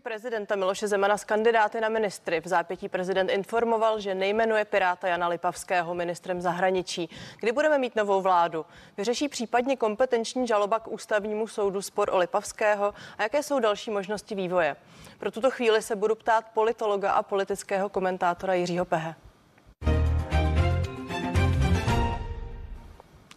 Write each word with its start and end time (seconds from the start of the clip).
Prezidenta 0.00 0.56
Miloše 0.56 0.88
Zemana 0.88 1.18
z 1.18 1.24
kandidáty 1.24 1.80
na 1.80 1.88
ministry. 1.88 2.40
V 2.40 2.48
zápětí 2.48 2.88
prezident 2.88 3.30
informoval, 3.30 4.00
že 4.00 4.14
nejmenuje 4.14 4.64
Piráta 4.64 5.08
Jana 5.08 5.28
Lipavského 5.28 5.94
ministrem 5.94 6.40
zahraničí. 6.40 7.10
Kdy 7.40 7.52
budeme 7.52 7.78
mít 7.78 7.96
novou 7.96 8.20
vládu? 8.20 8.66
Vyřeší 8.96 9.28
případně 9.28 9.76
kompetenční 9.76 10.46
žaloba 10.46 10.78
k 10.78 10.88
ústavnímu 10.88 11.46
soudu 11.46 11.82
spor 11.82 12.10
o 12.12 12.18
Lipavského 12.18 12.94
a 13.18 13.22
jaké 13.22 13.42
jsou 13.42 13.60
další 13.60 13.90
možnosti 13.90 14.34
vývoje? 14.34 14.76
Pro 15.18 15.30
tuto 15.30 15.50
chvíli 15.50 15.82
se 15.82 15.96
budu 15.96 16.14
ptát 16.14 16.44
politologa 16.54 17.12
a 17.12 17.22
politického 17.22 17.88
komentátora 17.88 18.54
Jiřího 18.54 18.84
Pehe. 18.84 19.14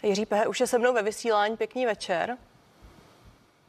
Jiří 0.04 0.26
Pehe 0.26 0.48
už 0.48 0.60
je 0.60 0.68
se 0.68 0.78
mnou 0.78 0.94
ve 0.94 1.02
vysílání. 1.02 1.58
Pěkný 1.58 1.86
večer. 1.86 2.38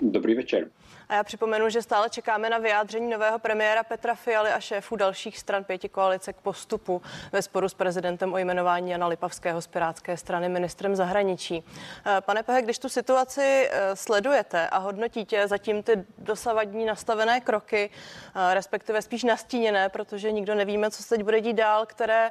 Dobrý 0.01 0.35
večer. 0.35 0.69
A 1.11 1.15
já 1.15 1.25
připomenu, 1.25 1.69
že 1.69 1.83
stále 1.83 2.11
čekáme 2.11 2.51
na 2.51 2.59
vyjádření 2.59 3.11
nového 3.11 3.39
premiéra 3.39 3.83
Petra 3.83 4.15
Fialy 4.15 4.51
a 4.51 4.61
šéfů 4.61 4.97
dalších 4.97 5.39
stran 5.39 5.65
pěti 5.65 5.89
koalice 5.89 6.33
k 6.33 6.37
postupu 6.37 7.03
ve 7.33 7.43
sporu 7.43 7.69
s 7.69 7.75
prezidentem 7.75 8.33
o 8.33 8.39
jmenování 8.39 8.91
Jana 8.91 9.07
Lipavského 9.07 9.63
z 9.63 9.67
Pirátské 9.67 10.17
strany 10.17 10.49
ministrem 10.49 10.97
zahraničí. 10.97 11.65
Eh, 12.07 12.21
pane 12.21 12.43
Pehe, 12.43 12.63
když 12.63 12.79
tu 12.79 12.89
situaci 12.89 13.69
eh, 13.71 13.97
sledujete 13.97 14.69
a 14.69 14.79
hodnotíte 14.79 15.49
zatím 15.49 15.83
ty 15.83 16.05
dosavadní 16.19 16.85
nastavené 16.85 17.41
kroky, 17.41 17.91
eh, 17.91 18.55
respektive 18.55 19.03
spíš 19.03 19.25
nastíněné, 19.25 19.89
protože 19.89 20.33
nikdo 20.33 20.55
nevíme, 20.55 20.91
co 20.91 21.03
se 21.03 21.09
teď 21.09 21.23
bude 21.23 21.41
dít 21.41 21.57
dál, 21.57 21.87
které, 21.87 22.31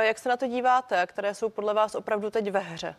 jak 0.00 0.18
se 0.18 0.28
na 0.28 0.36
to 0.36 0.46
díváte, 0.46 1.06
které 1.06 1.34
jsou 1.34 1.48
podle 1.48 1.74
vás 1.74 1.94
opravdu 1.94 2.30
teď 2.30 2.50
ve 2.50 2.60
hře? 2.60 2.94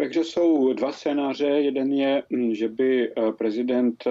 Takže 0.00 0.24
jsou 0.24 0.72
dva 0.72 0.92
scénáře. 0.92 1.46
Jeden 1.46 1.92
je, 1.92 2.22
hm, 2.32 2.54
že 2.54 2.68
by 2.68 3.08
eh, 3.08 3.32
prezident 3.32 4.04
eh, 4.06 4.10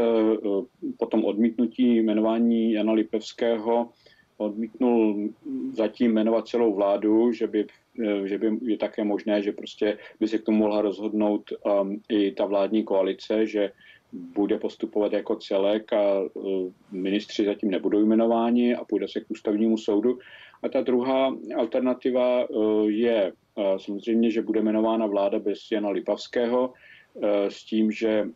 po 0.98 1.06
tom 1.06 1.26
odmítnutí 1.26 1.96
jmenování 1.96 2.74
Jana 2.74 2.94
Lipevského 2.94 3.90
odmítnul 4.38 5.30
zatím 5.74 6.14
jmenovat 6.14 6.48
celou 6.48 6.76
vládu, 6.76 7.32
že 7.34 7.48
by, 7.48 7.66
eh, 8.06 8.28
že 8.28 8.38
by 8.38 8.58
je 8.62 8.78
také 8.78 9.04
možné, 9.04 9.42
že 9.42 9.52
prostě 9.52 9.98
by 10.20 10.28
se 10.28 10.38
k 10.38 10.46
tomu 10.46 10.58
mohla 10.58 10.82
rozhodnout 10.82 11.54
um, 11.82 12.02
i 12.10 12.32
ta 12.32 12.46
vládní 12.46 12.84
koalice, 12.84 13.46
že 13.46 13.72
bude 14.14 14.58
postupovat 14.58 15.14
jako 15.14 15.36
celek 15.36 15.94
a 15.94 16.22
uh, 16.34 16.72
ministři 16.92 17.46
zatím 17.46 17.72
nebudou 17.72 18.00
jmenováni 18.00 18.76
a 18.76 18.84
půjde 18.84 19.08
se 19.08 19.20
k 19.22 19.32
ústavnímu 19.32 19.78
soudu. 19.78 20.20
A 20.64 20.70
ta 20.70 20.82
druhá 20.82 21.36
alternativa 21.56 22.50
uh, 22.50 22.90
je 22.90 23.32
Samozřejmě, 23.78 24.32
že 24.32 24.42
bude 24.42 24.60
jmenována 24.60 25.08
vláda 25.08 25.40
bez 25.40 25.60
Jana 25.72 25.90
Lipavského 25.90 26.74
e, 27.22 27.52
s 27.52 27.64
tím, 27.64 27.92
že 27.92 28.30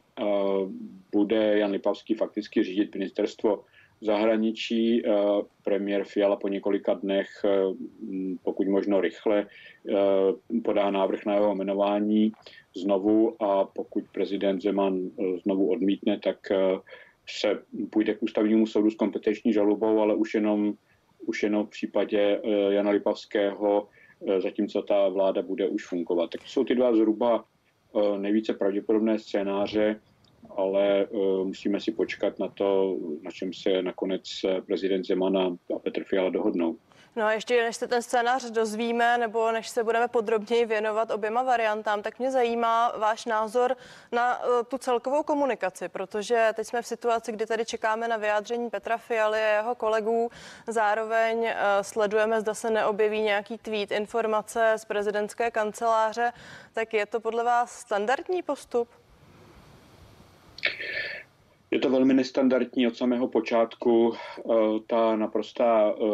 bude 1.11 1.59
Jan 1.59 1.71
Lipavský 1.71 2.13
fakticky 2.13 2.63
řídit 2.63 2.95
ministerstvo 2.95 3.63
zahraničí. 4.01 5.03
Premiér 5.63 6.03
Fiala 6.03 6.35
po 6.35 6.47
několika 6.47 6.93
dnech, 6.93 7.27
pokud 8.43 8.67
možno 8.67 9.01
rychle, 9.01 9.47
podá 10.63 10.91
návrh 10.91 11.25
na 11.25 11.33
jeho 11.33 11.55
jmenování 11.55 12.31
znovu 12.75 13.43
a 13.43 13.65
pokud 13.65 14.03
prezident 14.11 14.61
Zeman 14.61 15.09
znovu 15.43 15.71
odmítne, 15.71 16.19
tak 16.19 16.37
se 17.29 17.63
půjde 17.89 18.13
k 18.13 18.23
ústavnímu 18.23 18.67
soudu 18.67 18.89
s 18.89 18.95
kompetenční 18.95 19.53
žalobou, 19.53 19.99
ale 19.99 20.15
už 20.15 20.33
jenom, 20.33 20.73
už 21.25 21.43
jenom 21.43 21.65
v 21.65 21.69
případě 21.69 22.41
Jana 22.69 22.91
Lipavského 22.91 23.87
Eh, 24.27 24.41
zatímco 24.41 24.81
ta 24.81 25.09
vláda 25.09 25.41
bude 25.41 25.67
už 25.67 25.85
fungovat. 25.87 26.29
Tak 26.29 26.41
to 26.41 26.47
jsou 26.47 26.63
ty 26.63 26.75
dva 26.75 26.95
zhruba 26.95 27.45
eh, 27.95 28.17
nejvíce 28.17 28.53
pravděpodobné 28.53 29.19
scénáře, 29.19 30.01
ale 30.49 31.03
eh, 31.03 31.07
musíme 31.43 31.79
si 31.79 31.91
počkat 31.91 32.39
na 32.39 32.47
to, 32.47 32.97
na 33.21 33.31
čem 33.31 33.53
se 33.53 33.81
nakonec 33.81 34.23
prezident 34.65 35.05
Zeman 35.05 35.37
a 35.37 35.79
Petr 35.79 36.03
Fiala 36.03 36.29
dohodnou. 36.29 36.77
No 37.15 37.25
a 37.25 37.31
ještě 37.31 37.63
než 37.63 37.75
se 37.75 37.87
ten 37.87 38.01
scénář 38.01 38.43
dozvíme, 38.43 39.17
nebo 39.17 39.51
než 39.51 39.69
se 39.69 39.83
budeme 39.83 40.07
podrobněji 40.07 40.65
věnovat 40.65 41.11
oběma 41.11 41.43
variantám, 41.43 42.01
tak 42.01 42.19
mě 42.19 42.31
zajímá 42.31 42.93
váš 42.97 43.25
názor 43.25 43.77
na 44.11 44.43
uh, 44.43 44.63
tu 44.67 44.77
celkovou 44.77 45.23
komunikaci, 45.23 45.89
protože 45.89 46.53
teď 46.55 46.67
jsme 46.67 46.81
v 46.81 46.87
situaci, 46.87 47.31
kdy 47.31 47.45
tady 47.45 47.65
čekáme 47.65 48.07
na 48.07 48.17
vyjádření 48.17 48.69
Petra 48.69 48.97
Fialy 48.97 49.39
a 49.41 49.55
jeho 49.55 49.75
kolegů. 49.75 50.31
Zároveň 50.67 51.39
uh, 51.39 51.51
sledujeme, 51.81 52.41
zda 52.41 52.53
se 52.53 52.69
neobjeví 52.69 53.21
nějaký 53.21 53.57
tweet, 53.57 53.91
informace 53.91 54.73
z 54.77 54.85
prezidentské 54.85 55.51
kanceláře. 55.51 56.33
Tak 56.73 56.93
je 56.93 57.05
to 57.05 57.19
podle 57.19 57.43
vás 57.43 57.79
standardní 57.79 58.43
postup? 58.43 59.02
Je 61.73 61.79
to 61.79 61.89
velmi 61.89 62.13
nestandardní 62.13 62.87
od 62.87 62.97
samého 62.97 63.27
počátku. 63.27 64.13
Eh, 64.13 64.43
ta 64.87 65.15
naprostá, 65.15 65.95
eh, 65.97 66.05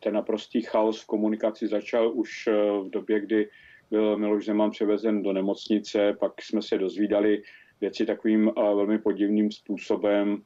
ten 0.00 0.14
naprostý 0.14 0.62
chaos 0.62 1.02
v 1.02 1.06
komunikaci 1.06 1.66
začal 1.66 2.12
už 2.14 2.46
eh, 2.46 2.52
v 2.80 2.90
době, 2.90 3.20
kdy 3.20 3.48
byl 3.90 4.18
Miloš 4.18 4.44
Zeman 4.44 4.70
převezen 4.70 5.22
do 5.22 5.32
nemocnice, 5.32 6.16
pak 6.20 6.42
jsme 6.42 6.62
se 6.62 6.78
dozvídali 6.78 7.42
věci 7.80 8.06
takovým 8.06 8.52
velmi 8.56 8.98
podivným 8.98 9.50
způsobem 9.50 10.42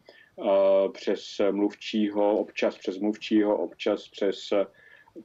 přes 0.92 1.40
mluvčího, 1.50 2.38
občas 2.38 2.78
přes 2.78 2.98
mluvčího, 2.98 3.56
občas 3.58 4.08
přes 4.08 4.52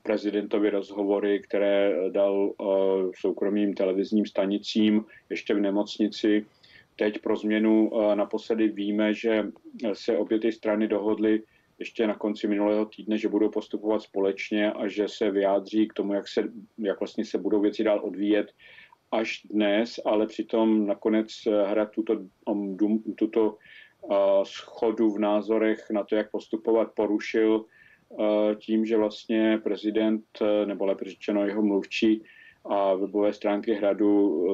prezidentovi 0.04 0.70
rozhovory, 0.70 1.40
které 1.40 1.96
dal 2.12 2.54
soukromým 3.20 3.74
televizním 3.74 4.26
stanicím 4.26 5.06
ještě 5.30 5.54
v 5.54 5.60
nemocnici 5.60 6.46
teď 6.98 7.22
pro 7.22 7.36
změnu 7.36 7.92
eh, 7.94 8.16
naposledy 8.16 8.68
víme, 8.68 9.14
že 9.14 9.46
se 9.94 10.18
obě 10.18 10.40
ty 10.40 10.52
strany 10.52 10.88
dohodly 10.88 11.44
ještě 11.80 12.08
na 12.08 12.16
konci 12.16 12.48
minulého 12.48 12.86
týdne, 12.86 13.18
že 13.18 13.28
budou 13.28 13.50
postupovat 13.50 14.02
společně 14.02 14.72
a 14.72 14.88
že 14.88 15.08
se 15.08 15.32
vyjádří 15.32 15.88
k 15.88 15.94
tomu, 15.94 16.14
jak, 16.14 16.28
se, 16.28 16.44
jak 16.78 17.00
vlastně 17.00 17.26
se 17.26 17.38
budou 17.38 17.62
věci 17.62 17.84
dál 17.84 18.00
odvíjet 18.04 18.48
až 19.12 19.42
dnes, 19.50 20.00
ale 20.06 20.28
přitom 20.28 20.88
nakonec 20.88 21.28
eh, 21.48 21.68
hra 21.68 21.86
tuto, 21.86 22.14
um, 22.46 22.78
tuto 23.16 23.58
schodu 24.44 25.10
v 25.10 25.20
názorech 25.20 25.90
na 25.92 26.04
to, 26.04 26.16
jak 26.16 26.32
postupovat, 26.32 26.92
porušil 26.96 27.66
tím, 28.60 28.86
že 28.86 28.98
vlastně 28.98 29.60
prezident, 29.64 30.24
nebo 30.66 30.86
lépe 30.86 31.06
řečeno 31.06 31.46
jeho 31.46 31.62
mluvčí 31.62 32.24
a 32.66 32.94
webové 32.94 33.34
stránky 33.34 33.74
hradu 33.74 34.46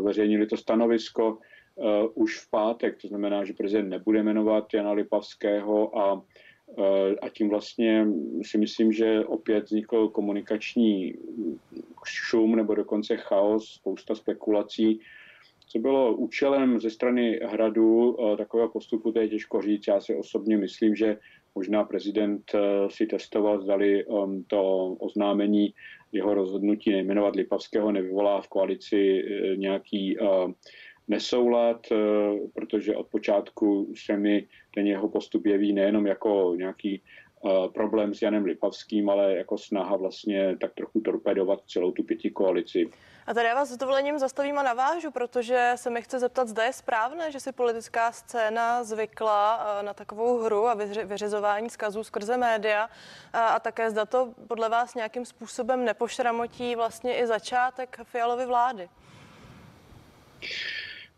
zveřejnili 0.00 0.46
to 0.46 0.56
stanovisko, 0.56 1.38
uh, 1.74 1.84
už 2.14 2.38
v 2.38 2.50
pátek, 2.50 2.96
to 3.02 3.08
znamená, 3.08 3.44
že 3.44 3.52
prezident 3.52 3.88
nebude 3.88 4.22
jmenovat 4.22 4.74
Jana 4.74 4.92
Lipavského 4.92 5.98
a, 5.98 6.12
uh, 6.12 6.22
a 7.22 7.28
tím 7.28 7.48
vlastně 7.48 8.06
si 8.42 8.58
myslím, 8.58 8.92
že 8.92 9.24
opět 9.24 9.64
vznikl 9.64 10.08
komunikační 10.08 11.14
šum 12.04 12.56
nebo 12.56 12.74
dokonce 12.74 13.16
chaos, 13.16 13.74
spousta 13.74 14.14
spekulací, 14.14 15.00
co 15.66 15.78
bylo 15.78 16.16
účelem 16.16 16.80
ze 16.80 16.90
strany 16.90 17.40
hradu 17.42 18.10
uh, 18.10 18.36
takového 18.36 18.68
postupu, 18.68 19.12
to 19.12 19.20
je 19.20 19.28
těžko 19.28 19.62
říct. 19.62 19.86
Já 19.88 20.00
si 20.00 20.14
osobně 20.14 20.56
myslím, 20.56 20.96
že 20.96 21.16
možná 21.54 21.84
prezident 21.84 22.52
si 22.88 23.06
testoval, 23.06 23.60
zdali 23.60 24.04
um, 24.06 24.44
to 24.44 24.86
oznámení 24.98 25.74
jeho 26.12 26.34
rozhodnutí 26.34 26.90
nejmenovat 26.90 27.36
Lipavského 27.36 27.92
nevyvolá 27.92 28.40
v 28.40 28.48
koalici 28.48 29.24
nějaký 29.56 30.16
nesoulad, 31.08 31.86
eh, 31.92 31.96
protože 32.54 32.96
od 32.96 33.06
počátku 33.06 33.92
se 34.06 34.16
mi 34.16 34.48
ten 34.74 34.86
jeho 34.86 35.08
postup 35.08 35.46
jeví 35.46 35.72
nejenom 35.72 36.06
jako 36.06 36.54
nějaký 36.56 37.02
eh, 37.46 37.68
problém 37.68 38.14
s 38.14 38.22
Janem 38.22 38.44
Lipavským, 38.44 39.10
ale 39.10 39.36
jako 39.36 39.58
snaha 39.58 39.96
vlastně 39.96 40.56
tak 40.60 40.74
trochu 40.74 41.00
torpedovat 41.00 41.60
celou 41.66 41.92
tu 41.92 42.02
pěti 42.02 42.30
koalici. 42.30 42.90
A 43.26 43.34
tady 43.34 43.48
já 43.48 43.54
vás 43.54 43.68
s 43.68 43.76
dovolením 43.76 44.18
zastavím 44.18 44.58
a 44.58 44.62
navážu, 44.62 45.10
protože 45.10 45.72
se 45.74 45.90
mi 45.90 46.02
chce 46.02 46.18
zeptat, 46.18 46.48
zda 46.48 46.64
je 46.64 46.72
správné, 46.72 47.32
že 47.32 47.40
si 47.40 47.52
politická 47.52 48.12
scéna 48.12 48.84
zvykla 48.84 49.66
eh, 49.80 49.82
na 49.82 49.94
takovou 49.94 50.38
hru 50.38 50.66
a 50.66 50.74
vyřizování 51.04 51.70
zkazů 51.70 52.04
skrze 52.04 52.36
média 52.36 52.88
a, 53.32 53.46
a 53.46 53.60
také 53.60 53.90
zda 53.90 54.06
to 54.06 54.34
podle 54.48 54.68
vás 54.68 54.94
nějakým 54.94 55.24
způsobem 55.24 55.84
nepošramotí 55.84 56.76
vlastně 56.76 57.16
i 57.16 57.26
začátek 57.26 58.00
Fialovy 58.04 58.46
vlády. 58.46 58.88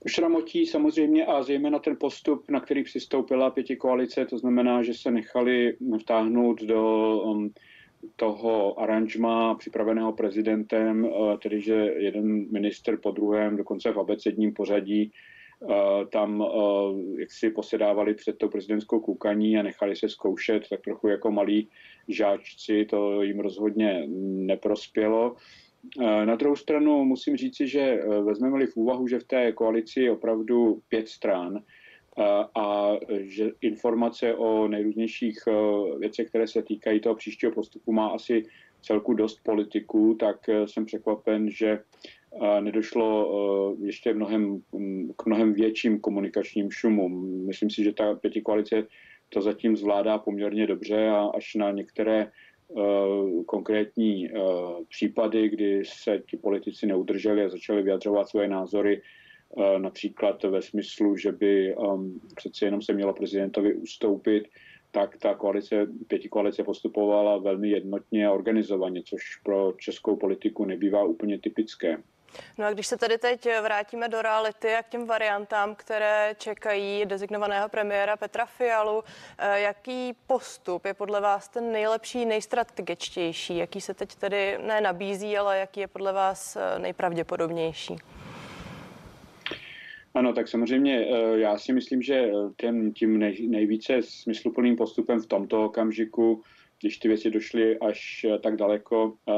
Šramotí 0.06 0.67
samozřejmě 0.67 1.26
a 1.26 1.43
zejména 1.43 1.79
ten 1.79 1.97
postup, 1.97 2.50
na 2.50 2.61
který 2.61 2.85
přistoupila 2.85 3.50
pěti 3.50 3.76
koalice, 3.76 4.26
to 4.26 4.38
znamená, 4.38 4.82
že 4.82 4.94
se 4.94 5.11
nechali 5.11 5.76
vtáhnout 6.00 6.62
do 6.62 7.12
um, 7.20 7.50
toho 8.17 8.81
aranžma 8.81 9.55
připraveného 9.55 10.12
prezidentem, 10.12 11.05
uh, 11.05 11.37
tedy 11.37 11.61
že 11.61 11.75
jeden 11.97 12.53
minister 12.53 12.97
po 12.97 13.11
druhém, 13.11 13.56
dokonce 13.56 13.93
v 13.93 13.99
abecedním 13.99 14.53
pořadí, 14.53 15.12
uh, 15.61 15.70
tam 16.12 16.41
uh, 16.41 17.19
jak 17.19 17.32
si 17.32 17.50
posedávali 17.50 18.14
před 18.14 18.38
tou 18.38 18.49
prezidentskou 18.49 19.00
koukaní 19.00 19.58
a 19.58 19.62
nechali 19.62 19.97
se 19.97 20.08
zkoušet 20.08 20.69
tak 20.70 20.81
trochu 20.81 21.08
jako 21.08 21.31
malí 21.31 21.69
žáčci, 22.08 22.85
to 22.85 23.23
jim 23.23 23.41
rozhodně 23.41 24.05
neprospělo. 24.47 25.37
Eh, 26.02 26.26
na 26.26 26.37
druhou 26.37 26.56
stranu 26.56 27.05
musím 27.05 27.37
říci, 27.37 27.69
že 27.69 27.81
eh, 27.81 28.20
vezmeme-li 28.23 28.67
v 28.67 28.76
úvahu, 28.76 29.08
že 29.08 29.19
v 29.19 29.25
té 29.25 29.52
koalici 29.52 30.00
je 30.00 30.12
opravdu 30.12 30.82
pět 30.88 31.08
stran, 31.08 31.62
a 32.55 32.93
že 33.20 33.50
informace 33.61 34.34
o 34.34 34.69
nejrůznějších 34.69 35.38
věcech, 35.99 36.28
které 36.28 36.49
se 36.49 36.62
týkají 36.62 37.00
toho 37.00 37.14
příštího 37.14 37.52
postupu, 37.52 37.93
má 37.93 38.08
asi 38.08 38.43
celku 38.82 39.14
dost 39.14 39.40
politiků, 39.43 40.17
tak 40.20 40.37
jsem 40.67 40.84
překvapen, 40.84 41.50
že 41.50 41.79
nedošlo 42.61 43.76
ještě 43.82 44.14
mnohem, 44.14 44.61
k 45.17 45.26
mnohem 45.26 45.52
větším 45.52 46.00
komunikačním 46.00 46.70
šumům. 46.70 47.46
Myslím 47.46 47.70
si, 47.70 47.84
že 47.84 47.93
ta 47.93 48.14
pěti 48.14 48.40
koalice 48.40 48.87
to 49.29 49.40
zatím 49.40 49.76
zvládá 49.76 50.19
poměrně 50.19 50.67
dobře 50.67 51.08
a 51.08 51.31
až 51.34 51.55
na 51.55 51.70
některé 51.70 52.31
konkrétní 53.47 54.31
uh, 54.31 54.85
případy, 54.89 55.49
kdy 55.49 55.83
se 55.85 56.23
ti 56.31 56.37
politici 56.37 56.87
neudrželi 56.87 57.45
a 57.45 57.49
začali 57.49 57.83
vyjadřovat 57.83 58.29
svoje 58.29 58.49
názory, 58.49 59.03
uh, 59.49 59.79
například 59.79 60.45
ve 60.45 60.63
smyslu, 60.63 61.17
že 61.17 61.33
by 61.33 61.77
um, 61.77 62.21
přeci 62.37 62.65
jenom 62.65 62.83
se 62.83 62.93
mělo 62.93 63.13
prezidentovi 63.13 63.75
ustoupit, 63.75 64.49
tak 64.91 65.17
ta 65.17 65.35
koalice, 65.35 65.87
pěti 66.07 66.29
koalice 66.29 66.65
postupovala 66.65 67.39
velmi 67.39 67.71
jednotně 67.71 68.27
a 68.27 68.33
organizovaně, 68.33 69.03
což 69.03 69.23
pro 69.45 69.73
českou 69.79 70.17
politiku 70.17 70.65
nebývá 70.65 71.05
úplně 71.05 71.39
typické. 71.39 71.99
No 72.58 72.67
a 72.67 72.73
když 72.73 72.87
se 72.87 72.96
tady 72.96 73.19
teď 73.19 73.49
vrátíme 73.62 74.08
do 74.08 74.23
reality 74.23 74.75
a 74.75 74.82
k 74.82 74.88
těm 74.88 75.06
variantám, 75.06 75.75
které 75.75 76.34
čekají 76.38 77.06
dezignovaného 77.06 77.69
premiéra 77.69 78.17
Petra 78.17 78.46
Fialu, 78.46 79.05
eh, 79.38 79.61
jaký 79.61 80.14
postup 80.26 80.84
je 80.84 80.94
podle 80.94 81.20
vás 81.20 81.49
ten 81.49 81.73
nejlepší, 81.73 82.26
nejstrategičtější? 82.26 83.56
Jaký 83.56 83.81
se 83.81 83.94
teď 83.94 84.14
tedy 84.14 84.58
ne 84.67 84.81
nabízí, 84.81 85.38
ale 85.38 85.58
jaký 85.58 85.81
je 85.81 85.87
podle 85.87 86.12
vás 86.12 86.56
eh, 86.56 86.78
nejpravděpodobnější? 86.78 87.96
Ano, 90.14 90.32
tak 90.32 90.49
samozřejmě 90.49 91.06
eh, 91.06 91.38
já 91.38 91.58
si 91.58 91.72
myslím, 91.72 92.02
že 92.02 92.31
ten, 92.56 92.93
tím 92.93 93.19
nej, 93.19 93.49
nejvíce 93.49 94.02
smysluplným 94.02 94.76
postupem 94.76 95.20
v 95.20 95.26
tomto 95.26 95.64
okamžiku 95.64 96.43
když 96.81 96.99
ty 96.99 97.08
věci 97.08 97.31
došly 97.31 97.78
až 97.78 98.25
eh, 98.25 98.38
tak 98.38 98.56
daleko, 98.56 99.12
eh, 99.28 99.32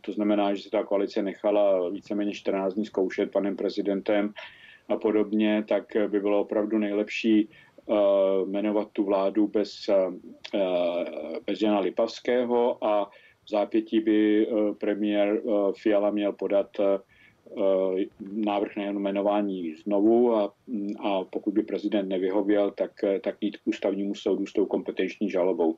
to 0.00 0.12
znamená, 0.12 0.54
že 0.54 0.62
se 0.62 0.70
ta 0.70 0.82
koalice 0.82 1.22
nechala 1.22 1.88
víceméně 1.88 2.32
14 2.32 2.74
dní 2.74 2.86
zkoušet 2.86 3.30
panem 3.30 3.56
prezidentem 3.56 4.32
a 4.88 4.96
podobně, 4.96 5.64
tak 5.68 5.84
by 6.08 6.20
bylo 6.20 6.40
opravdu 6.40 6.78
nejlepší 6.78 7.48
eh, 7.48 7.94
jmenovat 8.46 8.88
tu 8.92 9.04
vládu 9.04 9.46
bez, 9.46 9.90
bez 11.46 11.62
Jana 11.62 11.80
Lipavského 11.80 12.84
a 12.84 13.10
v 13.44 13.50
zápětí 13.50 14.00
by 14.00 14.46
premiér 14.80 15.42
Fiala 15.76 16.10
měl 16.10 16.32
podat 16.32 16.76
návrh 18.32 18.76
na 18.76 18.84
jmenování 18.84 19.74
znovu 19.74 20.34
a, 20.34 20.54
a 21.00 21.24
pokud 21.24 21.54
by 21.54 21.62
prezident 21.62 22.08
nevyhověl, 22.08 22.70
tak, 22.70 22.90
tak 23.20 23.36
jít 23.40 23.56
k 23.56 23.66
ústavnímu 23.66 24.14
soudu 24.14 24.46
s 24.46 24.52
tou 24.52 24.66
kompetenční 24.66 25.30
žalobou. 25.30 25.76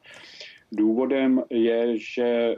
Důvodem 0.77 1.43
je, 1.51 1.99
že 1.99 2.25
eh, 2.25 2.57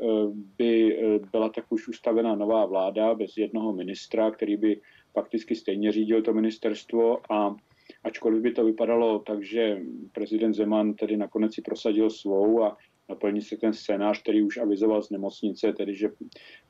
by 0.58 0.98
eh, 0.98 1.18
byla 1.32 1.48
tak 1.48 1.64
už 1.72 1.88
ustavena 1.88 2.34
nová 2.34 2.66
vláda 2.66 3.14
bez 3.14 3.36
jednoho 3.36 3.72
ministra, 3.72 4.30
který 4.30 4.56
by 4.56 4.80
fakticky 5.12 5.54
stejně 5.54 5.92
řídil 5.92 6.22
to 6.22 6.34
ministerstvo 6.34 7.32
a 7.32 7.56
ačkoliv 8.04 8.42
by 8.42 8.52
to 8.52 8.64
vypadalo 8.64 9.18
tak, 9.18 9.42
že 9.42 9.78
prezident 10.12 10.54
Zeman 10.54 10.94
tedy 10.94 11.16
nakonec 11.16 11.54
si 11.54 11.62
prosadil 11.62 12.10
svou 12.10 12.62
a 12.62 12.76
naplní 13.08 13.42
se 13.42 13.56
ten 13.56 13.72
scénář, 13.72 14.22
který 14.22 14.42
už 14.42 14.56
avizoval 14.56 15.02
z 15.02 15.10
nemocnice, 15.10 15.72
tedy 15.72 15.94
že 15.94 16.08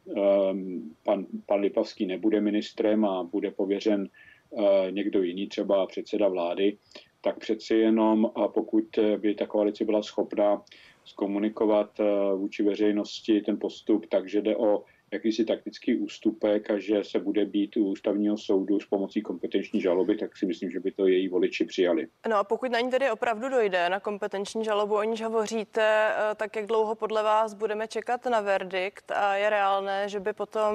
um, 0.05 0.97
pan, 1.03 1.27
pan 1.47 1.61
Lipavský 1.61 2.07
nebude 2.07 2.41
ministrem 2.41 3.05
a 3.05 3.23
bude 3.23 3.51
pověřen 3.51 4.09
uh, 4.51 4.65
někdo 4.91 5.23
jiný, 5.23 5.47
třeba 5.47 5.87
předseda 5.87 6.29
vlády, 6.29 6.79
tak 7.21 7.39
přeci 7.39 7.75
jenom, 7.75 8.31
a 8.35 8.49
pokud 8.49 8.85
by 9.19 9.35
ta 9.35 9.47
koalice 9.47 9.85
byla 9.85 10.03
schopna 10.03 10.63
zkomunikovat 11.07 12.01
eh, 12.01 12.05
vůči 12.37 12.63
veřejnosti 12.63 13.41
ten 13.41 13.59
postup, 13.59 14.07
takže 14.07 14.43
jde 14.43 14.57
o 14.57 14.85
jakýsi 15.13 15.45
taktický 15.45 15.97
ústupek 15.97 16.71
a 16.71 16.79
že 16.79 17.05
se 17.05 17.19
bude 17.19 17.45
být 17.45 17.77
u 17.77 17.87
ústavního 17.87 18.39
soudu 18.39 18.81
s 18.81 18.87
pomocí 18.87 19.23
kompetenční 19.23 19.81
žaloby, 19.81 20.17
tak 20.17 20.37
si 20.37 20.47
myslím, 20.47 20.71
že 20.71 20.81
by 20.81 20.91
to 20.91 21.07
její 21.07 21.29
voliči 21.29 21.65
přijali. 21.65 22.09
No 22.29 22.37
a 22.37 22.45
pokud 22.45 22.71
na 22.71 22.81
ní 22.81 22.91
tedy 22.91 23.11
opravdu 23.11 23.49
dojde, 23.49 23.89
na 23.89 24.01
kompetenční 24.01 24.65
žalobu, 24.65 24.95
o 24.95 25.03
níž 25.03 25.23
hovoříte, 25.23 25.83
eh, 25.83 26.35
tak 26.35 26.57
jak 26.57 26.67
dlouho 26.67 26.95
podle 26.95 27.23
vás 27.23 27.55
budeme 27.55 27.89
čekat 27.89 28.27
na 28.27 28.41
verdikt 28.41 29.11
a 29.11 29.35
je 29.35 29.51
reálné, 29.51 30.09
že 30.09 30.21
by 30.21 30.33
potom 30.33 30.75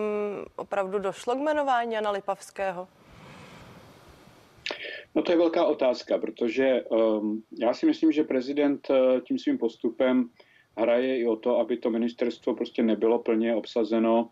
opravdu 0.55 0.99
došlo 0.99 1.35
k 1.35 1.39
jmenování 1.39 1.93
Jana 1.93 2.11
Lipavského? 2.11 2.87
No 5.15 5.21
to 5.21 5.31
je 5.31 5.37
velká 5.37 5.65
otázka, 5.65 6.17
protože 6.17 6.83
um, 6.83 7.43
já 7.61 7.73
si 7.73 7.85
myslím, 7.85 8.11
že 8.11 8.23
prezident 8.23 8.87
uh, 8.89 9.19
tím 9.19 9.39
svým 9.39 9.57
postupem 9.57 10.29
hraje 10.77 11.19
i 11.19 11.27
o 11.27 11.35
to, 11.35 11.59
aby 11.59 11.77
to 11.77 11.89
ministerstvo 11.89 12.55
prostě 12.55 12.83
nebylo 12.83 13.19
plně 13.19 13.55
obsazeno, 13.55 14.29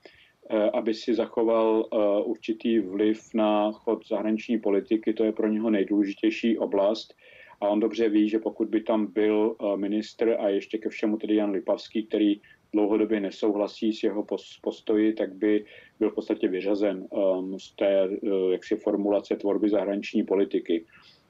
uh, 0.51 0.69
aby 0.73 0.93
si 0.93 1.15
zachoval 1.15 1.85
uh, 1.91 2.29
určitý 2.29 2.79
vliv 2.79 3.21
na 3.33 3.71
chod 3.71 4.07
zahraniční 4.07 4.59
politiky, 4.59 5.13
to 5.13 5.23
je 5.23 5.31
pro 5.31 5.47
něho 5.47 5.69
nejdůležitější 5.69 6.57
oblast. 6.57 7.13
A 7.61 7.67
on 7.67 7.79
dobře 7.79 8.09
ví, 8.09 8.29
že 8.29 8.39
pokud 8.39 8.67
by 8.67 8.81
tam 8.81 9.05
byl 9.13 9.55
ministr 9.75 10.35
a 10.39 10.49
ještě 10.49 10.77
ke 10.77 10.89
všemu 10.89 11.17
tedy 11.17 11.35
Jan 11.35 11.51
Lipavský, 11.51 12.05
který 12.05 12.41
dlouhodobě 12.73 13.19
nesouhlasí 13.19 13.93
s 13.93 14.03
jeho 14.03 14.25
postoji, 14.61 15.13
tak 15.13 15.33
by 15.33 15.65
byl 15.99 16.11
v 16.11 16.15
podstatě 16.15 16.47
vyřazen 16.47 17.07
um, 17.09 17.59
z 17.59 17.75
té 17.75 18.07
uh, 18.09 18.51
jaksi 18.51 18.75
formulace 18.75 19.35
tvorby 19.35 19.69
zahraniční 19.69 20.23
politiky. 20.23 20.85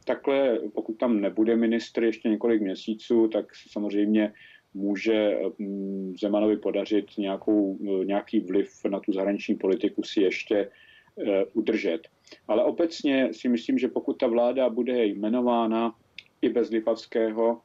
Takhle, 0.05 0.59
pokud 0.73 0.97
tam 0.97 1.21
nebude 1.21 1.55
ministr 1.55 2.03
ještě 2.03 2.29
několik 2.29 2.61
měsíců, 2.61 3.27
tak 3.27 3.45
samozřejmě 3.55 4.33
může 4.73 5.37
um, 5.59 6.15
Zemanovi 6.21 6.57
podařit 6.57 7.05
nějakou, 7.17 7.71
uh, 7.73 8.05
nějaký 8.05 8.39
vliv 8.39 8.71
na 8.89 8.99
tu 8.99 9.13
zahraniční 9.13 9.55
politiku 9.55 10.03
si 10.03 10.21
ještě 10.21 10.69
uh, 11.15 11.25
udržet. 11.53 12.01
Ale 12.47 12.63
obecně 12.63 13.29
si 13.33 13.49
myslím, 13.49 13.77
že 13.77 13.87
pokud 13.87 14.13
ta 14.13 14.27
vláda 14.27 14.69
bude 14.69 15.05
jmenována 15.05 15.95
i 16.41 16.49
bez 16.49 16.69
Lipavského, 16.69 17.61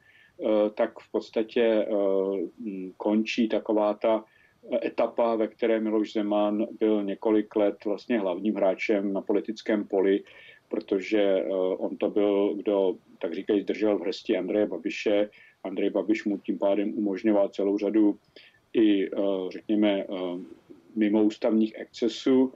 tak 0.75 0.98
v 0.98 1.10
podstatě 1.10 1.62
eh, 1.62 1.86
končí 2.96 3.48
taková 3.48 3.94
ta 3.94 4.25
etapa, 4.84 5.34
ve 5.34 5.48
které 5.48 5.81
Miloš 5.81 6.12
Zeman 6.12 6.66
byl 6.78 7.04
několik 7.04 7.56
let 7.56 7.84
vlastně 7.84 8.19
hlavním 8.19 8.54
hráčem 8.54 9.12
na 9.12 9.20
politickém 9.20 9.84
poli, 9.84 10.25
protože 10.69 11.22
eh, 11.22 11.48
on 11.78 11.96
to 11.96 12.10
byl, 12.10 12.54
kdo, 12.54 12.96
tak 13.19 13.34
říkají, 13.34 13.62
zdržel 13.62 13.98
v 13.98 14.02
hrsti 14.02 14.36
Andreje 14.36 14.66
Babiše. 14.66 15.30
Andrej 15.64 15.90
Babiš 15.90 16.25
mu 16.25 16.38
tím 16.38 16.59
pádem 16.59 16.99
umožňoval 16.99 17.49
celou 17.49 17.78
řadu 17.78 18.18
i, 18.75 19.11
řekněme, 19.49 20.06
mimoústavních 20.97 21.75
excesů 21.76 22.52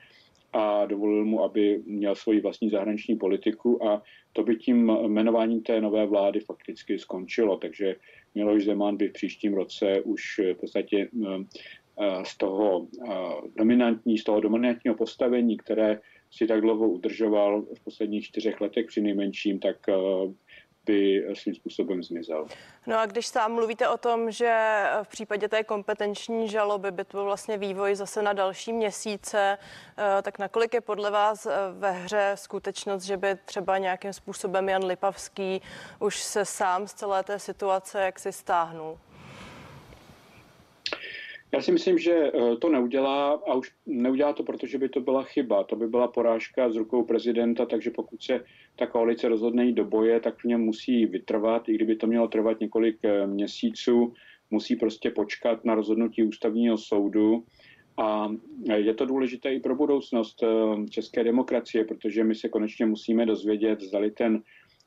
a 0.52 0.86
dovolil 0.86 1.24
mu, 1.24 1.44
aby 1.44 1.82
měl 1.86 2.14
svoji 2.14 2.40
vlastní 2.40 2.70
zahraniční 2.70 3.16
politiku 3.16 3.86
a 3.86 4.02
to 4.32 4.42
by 4.42 4.56
tím 4.56 4.92
jmenováním 5.06 5.62
té 5.62 5.80
nové 5.80 6.06
vlády 6.06 6.40
fakticky 6.40 6.98
skončilo. 6.98 7.56
Takže 7.56 7.96
Miloš 8.34 8.64
Zeman 8.64 8.96
by 8.96 9.08
v 9.08 9.12
příštím 9.12 9.54
roce 9.54 10.00
už 10.00 10.40
v 10.52 10.54
podstatě 10.54 11.08
z 12.22 12.36
toho 12.36 12.86
dominantní, 13.56 14.18
z 14.18 14.24
toho 14.24 14.40
dominantního 14.40 14.96
postavení, 14.96 15.56
které 15.56 16.00
si 16.30 16.46
tak 16.46 16.60
dlouho 16.60 16.88
udržoval 16.88 17.62
v 17.62 17.84
posledních 17.84 18.24
čtyřech 18.24 18.60
letech 18.60 18.86
při 18.86 19.00
nejmenším, 19.00 19.58
tak 19.58 19.76
by 20.88 21.24
svým 21.34 21.54
způsobem 21.54 22.02
zmizel. 22.02 22.46
No 22.86 22.98
a 22.98 23.06
když 23.06 23.26
sám 23.26 23.52
mluvíte 23.52 23.88
o 23.88 23.96
tom, 23.96 24.30
že 24.30 24.82
v 25.02 25.08
případě 25.08 25.48
té 25.48 25.64
kompetenční 25.64 26.48
žaloby 26.48 26.90
by 26.90 27.04
to 27.04 27.16
byl 27.16 27.24
vlastně 27.24 27.58
vývoj 27.58 27.94
zase 27.94 28.22
na 28.22 28.32
další 28.32 28.72
měsíce, 28.72 29.58
eh, 29.98 30.22
tak 30.22 30.38
nakolik 30.38 30.74
je 30.74 30.80
podle 30.80 31.10
vás 31.10 31.46
eh, 31.46 31.50
ve 31.72 31.90
hře 31.92 32.32
skutečnost, 32.34 33.02
že 33.02 33.16
by 33.16 33.36
třeba 33.44 33.78
nějakým 33.78 34.12
způsobem 34.12 34.68
Jan 34.68 34.84
Lipavský 34.84 35.62
už 35.98 36.22
se 36.22 36.44
sám 36.44 36.88
z 36.88 36.94
celé 36.94 37.22
té 37.22 37.38
situace 37.38 38.00
jaksi 38.00 38.32
stáhnul? 38.32 38.98
Já 41.52 41.60
si 41.60 41.72
myslím, 41.72 41.98
že 41.98 42.12
eh, 42.12 42.56
to 42.56 42.68
neudělá 42.68 43.30
a 43.30 43.54
už 43.54 43.72
neudělá 43.86 44.32
to, 44.32 44.42
protože 44.42 44.78
by 44.78 44.88
to 44.88 45.00
byla 45.00 45.22
chyba. 45.22 45.64
To 45.64 45.76
by 45.76 45.88
byla 45.88 46.08
porážka 46.08 46.70
z 46.70 46.76
rukou 46.76 47.04
prezidenta, 47.04 47.66
takže 47.66 47.90
pokud 47.90 48.22
se 48.22 48.44
ta 48.76 48.86
koalice 48.86 49.28
rozhodne 49.28 49.64
jít 49.64 49.72
do 49.72 49.84
boje, 49.84 50.20
tak 50.20 50.38
v 50.38 50.44
něm 50.44 50.60
musí 50.60 51.06
vytrvat, 51.06 51.68
i 51.68 51.74
kdyby 51.74 51.96
to 51.96 52.06
mělo 52.06 52.28
trvat 52.28 52.60
několik 52.60 52.98
eh, 53.02 53.26
měsíců, 53.26 54.12
musí 54.50 54.76
prostě 54.76 55.10
počkat 55.10 55.64
na 55.64 55.74
rozhodnutí 55.74 56.22
ústavního 56.22 56.78
soudu. 56.78 57.44
A 57.96 58.32
eh, 58.68 58.78
je 58.78 58.94
to 58.94 59.06
důležité 59.06 59.54
i 59.54 59.60
pro 59.60 59.76
budoucnost 59.76 60.44
české 60.90 61.24
demokracie, 61.24 61.84
protože 61.84 62.24
my 62.24 62.34
se 62.34 62.48
konečně 62.48 62.86
musíme 62.86 63.26
dozvědět, 63.26 63.80
zdali 63.80 64.10
ten 64.10 64.42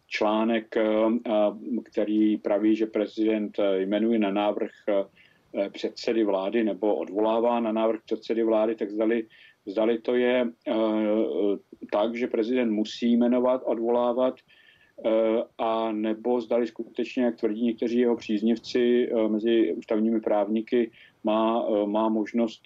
článek, 0.07 0.75
který 1.83 2.37
praví, 2.37 2.75
že 2.75 2.85
prezident 2.85 3.57
jmenuje 3.85 4.19
na 4.19 4.31
návrh 4.31 4.71
předsedy 5.73 6.23
vlády 6.23 6.63
nebo 6.63 6.95
odvolává 6.95 7.59
na 7.59 7.71
návrh 7.71 7.99
předsedy 8.05 8.43
vlády, 8.43 8.75
tak 8.75 8.91
zdali, 8.91 9.27
zdali 9.65 9.99
to 9.99 10.15
je 10.15 10.45
uh, 10.45 11.57
tak, 11.91 12.15
že 12.15 12.27
prezident 12.27 12.71
musí 12.71 13.17
jmenovat, 13.17 13.61
odvolávat, 13.65 14.35
a 15.57 15.91
nebo 15.91 16.41
zdali 16.41 16.67
skutečně, 16.67 17.23
jak 17.23 17.35
tvrdí 17.35 17.65
někteří 17.65 17.97
jeho 17.97 18.15
příznivci 18.15 19.09
mezi 19.27 19.73
ústavními 19.73 20.21
právníky, 20.21 20.91
má, 21.23 21.65
má 21.85 22.09
možnost 22.09 22.61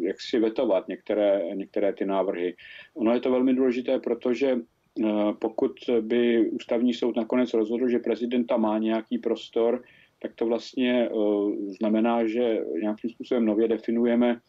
jak 0.00 0.20
si 0.20 0.38
vetovat 0.38 0.88
některé, 0.88 1.42
některé 1.54 1.92
ty 1.92 2.06
návrhy. 2.06 2.56
Ono 2.94 3.14
je 3.14 3.20
to 3.20 3.30
velmi 3.30 3.54
důležité, 3.54 3.98
protože 3.98 4.56
pokud 5.38 5.72
by 6.00 6.50
ústavní 6.50 6.94
soud 6.94 7.16
nakonec 7.16 7.54
rozhodl, 7.54 7.88
že 7.88 7.98
prezidenta 7.98 8.56
má 8.56 8.78
nějaký 8.78 9.18
prostor, 9.18 9.82
tak 10.22 10.34
to 10.34 10.46
vlastně 10.46 11.08
znamená, 11.80 12.26
že 12.26 12.58
nějakým 12.82 13.10
způsobem 13.10 13.44
nově 13.44 13.68
definujeme 13.68 14.40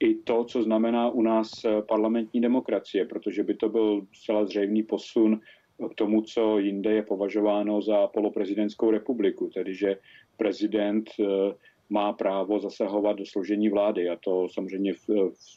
i 0.00 0.14
to, 0.14 0.44
co 0.44 0.62
znamená 0.62 1.10
u 1.10 1.22
nás 1.22 1.50
parlamentní 1.88 2.40
demokracie, 2.40 3.04
protože 3.04 3.42
by 3.42 3.54
to 3.54 3.68
byl 3.68 4.06
zcela 4.12 4.44
zřejmý 4.44 4.82
posun 4.82 5.40
k 5.90 5.94
tomu, 5.94 6.22
co 6.22 6.58
jinde 6.58 6.92
je 6.92 7.02
považováno 7.02 7.82
za 7.82 8.06
poloprezidentskou 8.06 8.90
republiku, 8.90 9.50
tedy 9.54 9.74
že 9.74 9.96
prezident 10.36 11.10
má 11.90 12.12
právo 12.12 12.60
zasahovat 12.60 13.12
do 13.12 13.26
složení 13.26 13.68
vlády 13.68 14.08
a 14.08 14.16
to 14.16 14.48
samozřejmě 14.54 14.92
v, 14.92 15.08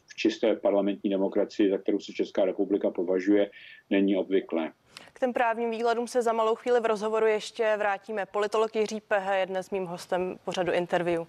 v 0.08 0.16
čisté 0.18 0.56
parlamentní 0.56 1.10
demokracii, 1.10 1.70
za 1.70 1.78
kterou 1.78 2.00
se 2.00 2.14
Česká 2.14 2.46
republika 2.46 2.92
považuje, 2.92 3.52
není 3.90 4.16
obvyklé. 4.16 4.72
Těm 5.22 5.34
právním 5.34 5.72
výkladům 5.72 6.08
se 6.08 6.22
za 6.22 6.34
malou 6.34 6.56
chvíli 6.56 6.80
v 6.80 6.86
rozhovoru 6.86 7.26
ještě 7.26 7.76
vrátíme. 7.78 8.26
Politolog 8.26 8.76
Jiří 8.76 9.02
Pehe 9.02 9.40
je 9.40 9.46
dnes 9.46 9.70
mým 9.70 9.86
hostem 9.86 10.40
pořadu 10.44 10.72
interview. 10.72 11.24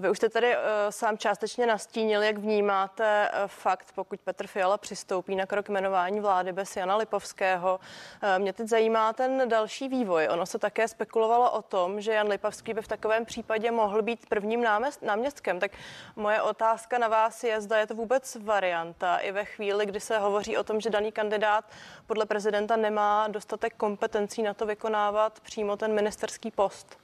Vy 0.00 0.10
už 0.10 0.16
jste 0.16 0.28
tady 0.28 0.56
uh, 0.56 0.62
sám 0.90 1.18
částečně 1.18 1.66
nastínil, 1.66 2.22
jak 2.22 2.38
vnímáte 2.38 3.30
uh, 3.32 3.46
fakt, 3.46 3.92
pokud 3.94 4.20
Petr 4.20 4.46
Fiala 4.46 4.78
přistoupí 4.78 5.36
na 5.36 5.46
krok 5.46 5.68
jmenování 5.68 6.20
vlády 6.20 6.52
bez 6.52 6.76
Jana 6.76 6.96
Lipovského. 6.96 7.80
Uh, 8.22 8.38
mě 8.38 8.52
teď 8.52 8.68
zajímá 8.68 9.12
ten 9.12 9.48
další 9.48 9.88
vývoj. 9.88 10.28
Ono 10.30 10.46
se 10.46 10.58
také 10.58 10.88
spekulovalo 10.88 11.50
o 11.50 11.62
tom, 11.62 12.00
že 12.00 12.12
Jan 12.12 12.28
Lipovský 12.28 12.74
by 12.74 12.82
v 12.82 12.88
takovém 12.88 13.24
případě 13.24 13.70
mohl 13.70 14.02
být 14.02 14.28
prvním 14.28 14.62
náměst, 14.62 15.02
náměstkem. 15.02 15.60
Tak 15.60 15.72
moje 16.16 16.42
otázka 16.42 16.98
na 16.98 17.08
vás 17.08 17.44
je, 17.44 17.60
zda 17.60 17.78
je 17.78 17.86
to 17.86 17.94
vůbec 17.94 18.36
varianta 18.40 19.18
i 19.18 19.32
ve 19.32 19.44
chvíli, 19.44 19.86
kdy 19.86 20.00
se 20.00 20.18
hovoří 20.18 20.56
o 20.56 20.64
tom, 20.64 20.80
že 20.80 20.90
daný 20.90 21.12
kandidát 21.12 21.64
podle 22.06 22.26
prezidenta 22.26 22.76
nemá 22.76 23.28
dostatek 23.28 23.74
kompetencí 23.76 24.42
na 24.42 24.54
to 24.54 24.66
vykonávat 24.66 25.40
přímo 25.40 25.76
ten 25.76 25.94
ministerský 25.94 26.50
post 26.50 27.02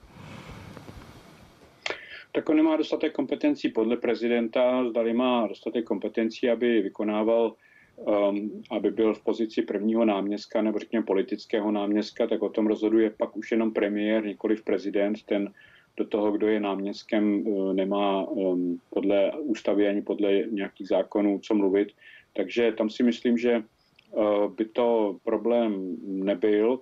tak 2.32 2.48
on 2.48 2.56
nemá 2.56 2.76
dostatek 2.76 3.12
kompetencí 3.12 3.68
podle 3.68 3.96
prezidenta, 3.96 4.88
zdali 4.88 5.12
má 5.12 5.46
dostatek 5.46 5.84
kompetencí, 5.84 6.50
aby 6.50 6.82
vykonával, 6.82 7.54
um, 7.96 8.62
aby 8.70 8.90
byl 8.90 9.14
v 9.14 9.22
pozici 9.22 9.62
prvního 9.62 10.04
náměstka 10.04 10.62
nebo 10.62 10.78
řekněme 10.78 11.06
politického 11.06 11.72
náměstka, 11.72 12.26
tak 12.26 12.42
o 12.42 12.48
tom 12.48 12.66
rozhoduje 12.66 13.10
pak 13.10 13.36
už 13.36 13.50
jenom 13.50 13.72
premiér, 13.72 14.26
nikoli 14.26 14.56
prezident, 14.56 15.22
ten 15.22 15.52
do 15.96 16.04
toho, 16.06 16.32
kdo 16.32 16.48
je 16.48 16.60
náměstkem, 16.60 17.46
uh, 17.46 17.74
nemá 17.74 18.22
um, 18.22 18.80
podle 18.90 19.32
ústavy 19.32 19.88
ani 19.88 20.02
podle 20.02 20.32
nějakých 20.32 20.88
zákonů 20.88 21.38
co 21.38 21.54
mluvit. 21.54 21.88
Takže 22.36 22.72
tam 22.72 22.90
si 22.90 23.02
myslím, 23.02 23.38
že 23.38 23.62
uh, 24.12 24.52
by 24.54 24.64
to 24.64 25.16
problém 25.24 25.96
nebyl. 26.02 26.80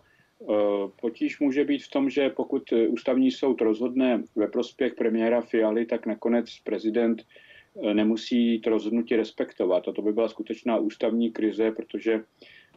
Eh, 0.50 0.88
potíž 1.00 1.40
může 1.40 1.64
být 1.64 1.82
v 1.82 1.90
tom, 1.90 2.10
že 2.10 2.30
pokud 2.30 2.72
ústavní 2.88 3.30
soud 3.30 3.60
rozhodne 3.60 4.22
ve 4.36 4.46
prospěch 4.46 4.94
premiéra 4.94 5.40
Fialy, 5.40 5.86
tak 5.86 6.06
nakonec 6.06 6.58
prezident 6.64 7.22
eh, 7.82 7.94
nemusí 7.94 8.60
to 8.60 8.70
rozhodnutí 8.70 9.16
respektovat. 9.16 9.88
A 9.88 9.92
to 9.92 10.02
by 10.02 10.12
byla 10.12 10.28
skutečná 10.28 10.78
ústavní 10.78 11.30
krize, 11.30 11.70
protože 11.70 12.14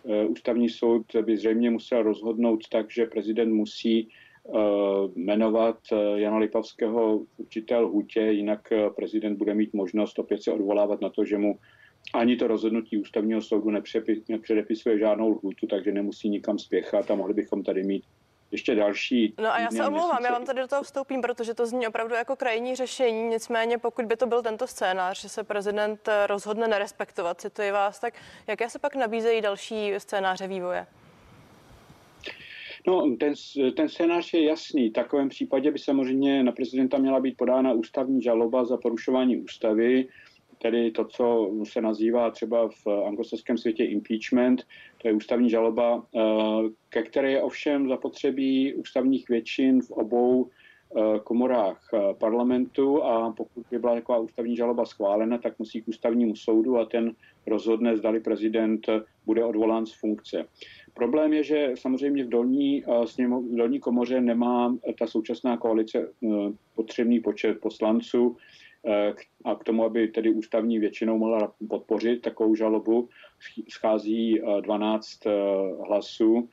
eh, 0.05 0.25
ústavní 0.25 0.69
soud 0.69 1.15
by 1.21 1.37
zřejmě 1.37 1.69
musel 1.69 2.03
rozhodnout 2.03 2.67
tak, 2.69 2.91
že 2.91 3.05
prezident 3.05 3.53
musí 3.53 4.09
jmenovat 5.15 5.77
Jana 6.15 6.37
Lipavského 6.37 7.19
v 7.19 7.25
určité 7.37 7.77
lhutě, 7.77 8.21
jinak 8.21 8.73
prezident 8.95 9.37
bude 9.37 9.53
mít 9.53 9.73
možnost 9.73 10.19
opět 10.19 10.43
se 10.43 10.51
odvolávat 10.51 11.01
na 11.01 11.09
to, 11.09 11.25
že 11.25 11.37
mu 11.37 11.59
ani 12.13 12.35
to 12.35 12.47
rozhodnutí 12.47 12.97
ústavního 12.97 13.41
soudu 13.41 13.69
nepředepisuje 14.29 14.99
žádnou 14.99 15.29
lhůtu, 15.29 15.67
takže 15.67 15.91
nemusí 15.91 16.29
nikam 16.29 16.59
spěchat 16.59 17.11
a 17.11 17.15
mohli 17.15 17.33
bychom 17.33 17.63
tady 17.63 17.83
mít 17.83 18.03
ještě 18.51 18.75
další. 18.75 19.33
No 19.39 19.53
a 19.53 19.59
já 19.59 19.71
se 19.71 19.87
omlouvám, 19.87 20.25
já 20.25 20.31
vám 20.31 20.45
tady 20.45 20.61
do 20.61 20.67
toho 20.67 20.83
vstoupím, 20.83 21.21
protože 21.21 21.53
to 21.53 21.65
zní 21.65 21.87
opravdu 21.87 22.15
jako 22.15 22.35
krajní 22.35 22.75
řešení. 22.75 23.27
Nicméně, 23.27 23.77
pokud 23.77 24.05
by 24.05 24.15
to 24.15 24.27
byl 24.27 24.41
tento 24.41 24.67
scénář, 24.67 25.21
že 25.21 25.29
se 25.29 25.43
prezident 25.43 26.09
rozhodne 26.27 26.67
nerespektovat, 26.67 27.41
cituji 27.41 27.71
vás, 27.71 27.99
tak 27.99 28.13
jaké 28.47 28.69
se 28.69 28.79
pak 28.79 28.95
nabízejí 28.95 29.41
další 29.41 29.93
scénáře 29.97 30.47
vývoje? 30.47 30.87
No, 32.87 33.15
ten, 33.19 33.33
ten 33.75 33.89
scénář 33.89 34.33
je 34.33 34.43
jasný. 34.43 34.89
V 34.89 34.93
takovém 34.93 35.29
případě 35.29 35.71
by 35.71 35.79
samozřejmě 35.79 36.43
na 36.43 36.51
prezidenta 36.51 36.97
měla 36.97 37.19
být 37.19 37.37
podána 37.37 37.73
ústavní 37.73 38.21
žaloba 38.21 38.65
za 38.65 38.77
porušování 38.77 39.37
ústavy 39.37 40.07
tedy 40.61 40.91
to, 40.91 41.05
co 41.05 41.51
se 41.63 41.81
nazývá 41.81 42.31
třeba 42.31 42.69
v 42.85 42.87
anglosaském 43.07 43.57
světě 43.57 43.83
impeachment, 43.83 44.63
to 45.01 45.07
je 45.07 45.13
ústavní 45.13 45.49
žaloba, 45.49 46.03
eh, 46.15 46.21
ke 46.89 47.03
které 47.03 47.31
je 47.31 47.41
ovšem 47.41 47.87
zapotřebí 47.87 48.73
ústavních 48.73 49.29
většin 49.29 49.81
v 49.81 49.91
obou 49.91 50.49
eh, 50.49 51.19
komorách 51.23 51.89
eh, 51.93 52.13
parlamentu 52.13 53.03
a 53.03 53.33
pokud 53.37 53.63
by 53.71 53.79
byla 53.79 53.95
taková 53.95 54.17
ústavní 54.17 54.55
žaloba 54.55 54.85
schválena, 54.85 55.37
tak 55.37 55.59
musí 55.59 55.81
k 55.81 55.87
ústavnímu 55.87 56.35
soudu 56.35 56.77
a 56.77 56.85
ten 56.85 57.15
rozhodne, 57.47 57.97
zdali 57.97 58.19
prezident 58.19 58.89
bude 59.25 59.43
odvolán 59.43 59.85
z 59.85 59.93
funkce. 59.93 60.45
Problém 60.93 61.33
je, 61.33 61.43
že 61.43 61.71
samozřejmě 61.75 62.23
v 62.23 62.29
dolní, 62.29 62.83
v 63.51 63.55
dolní 63.55 63.79
komoře 63.79 64.21
nemá 64.21 64.75
ta 64.99 65.07
současná 65.07 65.57
koalice 65.57 66.13
potřebný 66.75 67.19
počet 67.19 67.59
poslanců, 67.61 68.37
a 69.45 69.55
k 69.55 69.63
tomu, 69.63 69.83
aby 69.83 70.07
tedy 70.07 70.29
ústavní 70.29 70.79
většinou 70.79 71.17
mohla 71.17 71.53
podpořit 71.69 72.21
takovou 72.21 72.55
žalobu, 72.55 73.09
schází 73.69 74.41
12 74.61 75.25
eh, 75.25 75.29
eh, 75.29 75.33
hlasů 75.87 76.49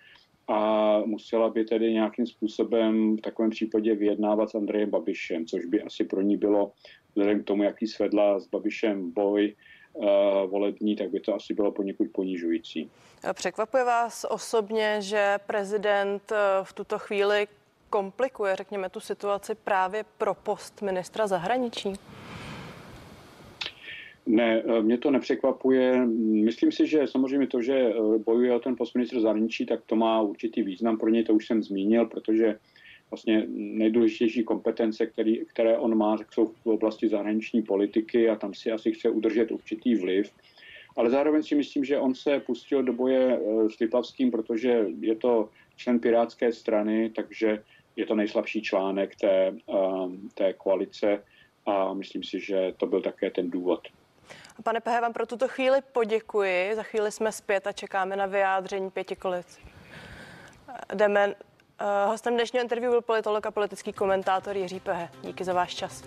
a 0.48 1.00
musela 1.04 1.50
by 1.50 1.64
tedy 1.64 1.92
nějakým 1.92 2.26
způsobem 2.26 3.16
v 3.16 3.20
takovém 3.20 3.50
případě 3.50 3.94
vyjednávat 3.94 4.50
s 4.50 4.54
Andrejem 4.54 4.90
Babišem, 4.90 5.46
což 5.46 5.64
by 5.64 5.82
asi 5.82 6.04
pro 6.04 6.20
ní 6.20 6.36
bylo, 6.36 6.72
vzhledem 7.08 7.42
k 7.42 7.46
tomu, 7.46 7.62
jaký 7.62 7.86
svedla 7.86 8.40
s 8.40 8.48
Babišem 8.48 9.12
boj 9.12 9.54
volební, 10.46 10.96
tak 10.96 11.10
by 11.10 11.20
to 11.20 11.34
asi 11.34 11.54
bylo 11.54 11.72
poněkud 11.72 12.08
ponižující. 12.12 12.90
Překvapuje 13.32 13.84
vás 13.84 14.26
osobně, 14.30 14.96
že 15.00 15.38
prezident 15.46 16.32
v 16.62 16.72
tuto 16.72 16.98
chvíli 16.98 17.46
komplikuje, 17.90 18.56
řekněme, 18.56 18.88
tu 18.88 19.00
situaci 19.00 19.54
právě 19.54 20.04
pro 20.18 20.34
post 20.34 20.82
ministra 20.82 21.26
zahraničí? 21.26 21.92
Ne, 24.26 24.62
eh, 24.66 24.82
mě 24.82 24.98
to 24.98 25.10
nepřekvapuje. 25.10 26.06
Myslím 26.44 26.72
si, 26.72 26.86
že 26.86 27.06
samozřejmě 27.06 27.46
to, 27.46 27.62
že 27.62 27.74
eh, 27.74 28.18
bojuje 28.18 28.54
o 28.54 28.58
ten 28.58 28.76
post 28.76 28.94
ministr 28.94 29.20
zahraničí, 29.20 29.66
tak 29.66 29.80
to 29.86 29.96
má 29.96 30.20
určitý 30.20 30.62
význam 30.62 30.98
pro 30.98 31.08
něj, 31.08 31.24
to 31.24 31.34
už 31.34 31.46
jsem 31.46 31.62
zmínil, 31.62 32.06
protože 32.06 32.58
vlastně 33.10 33.46
nejdůležitější 33.54 34.44
kompetence, 34.44 35.06
který, 35.06 35.46
které 35.46 35.78
on 35.78 35.94
má, 35.94 36.16
tak 36.16 36.32
jsou 36.32 36.46
v 36.46 36.66
oblasti 36.66 37.08
zahraniční 37.08 37.62
politiky 37.62 38.28
a 38.28 38.36
tam 38.36 38.54
si 38.54 38.72
asi 38.72 38.92
chce 38.92 39.10
udržet 39.10 39.50
určitý 39.50 39.94
vliv. 39.94 40.32
Ale 40.96 41.10
zároveň 41.10 41.42
si 41.42 41.54
myslím, 41.54 41.84
že 41.84 41.98
on 41.98 42.14
se 42.14 42.40
pustil 42.40 42.82
do 42.82 42.92
boje 42.92 43.38
eh, 43.38 43.70
s 43.70 43.78
Lipavským, 43.78 44.30
protože 44.30 44.86
je 45.00 45.14
to 45.14 45.48
člen 45.76 46.00
Pirátské 46.00 46.52
strany, 46.52 47.10
takže 47.10 47.62
je 47.96 48.06
to 48.06 48.14
nejslabší 48.14 48.62
článek 48.62 49.16
té, 49.16 49.56
té 50.34 50.52
koalice 50.52 51.22
a 51.66 51.94
myslím 51.94 52.22
si, 52.22 52.40
že 52.40 52.74
to 52.76 52.86
byl 52.86 53.00
také 53.00 53.30
ten 53.30 53.50
důvod. 53.50 53.88
Pane 54.62 54.80
Pehe, 54.80 55.00
vám 55.00 55.12
pro 55.12 55.26
tuto 55.26 55.48
chvíli 55.48 55.82
poděkuji. 55.92 56.74
Za 56.74 56.82
chvíli 56.82 57.12
jsme 57.12 57.32
zpět 57.32 57.66
a 57.66 57.72
čekáme 57.72 58.16
na 58.16 58.26
vyjádření 58.26 58.90
pětikolic. 58.90 59.58
Jdeme. 60.94 61.26
Uh, 61.26 61.34
hostem 62.10 62.34
dnešního 62.34 62.62
interview 62.62 62.90
byl 62.90 63.02
politolog 63.02 63.46
a 63.46 63.50
politický 63.50 63.92
komentátor 63.92 64.56
Jiří 64.56 64.80
Pehe. 64.80 65.08
Díky 65.22 65.44
za 65.44 65.52
váš 65.52 65.74
čas. 65.74 66.02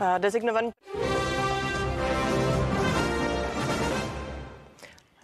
Uh, 0.00 0.18
designovaný 0.18 0.72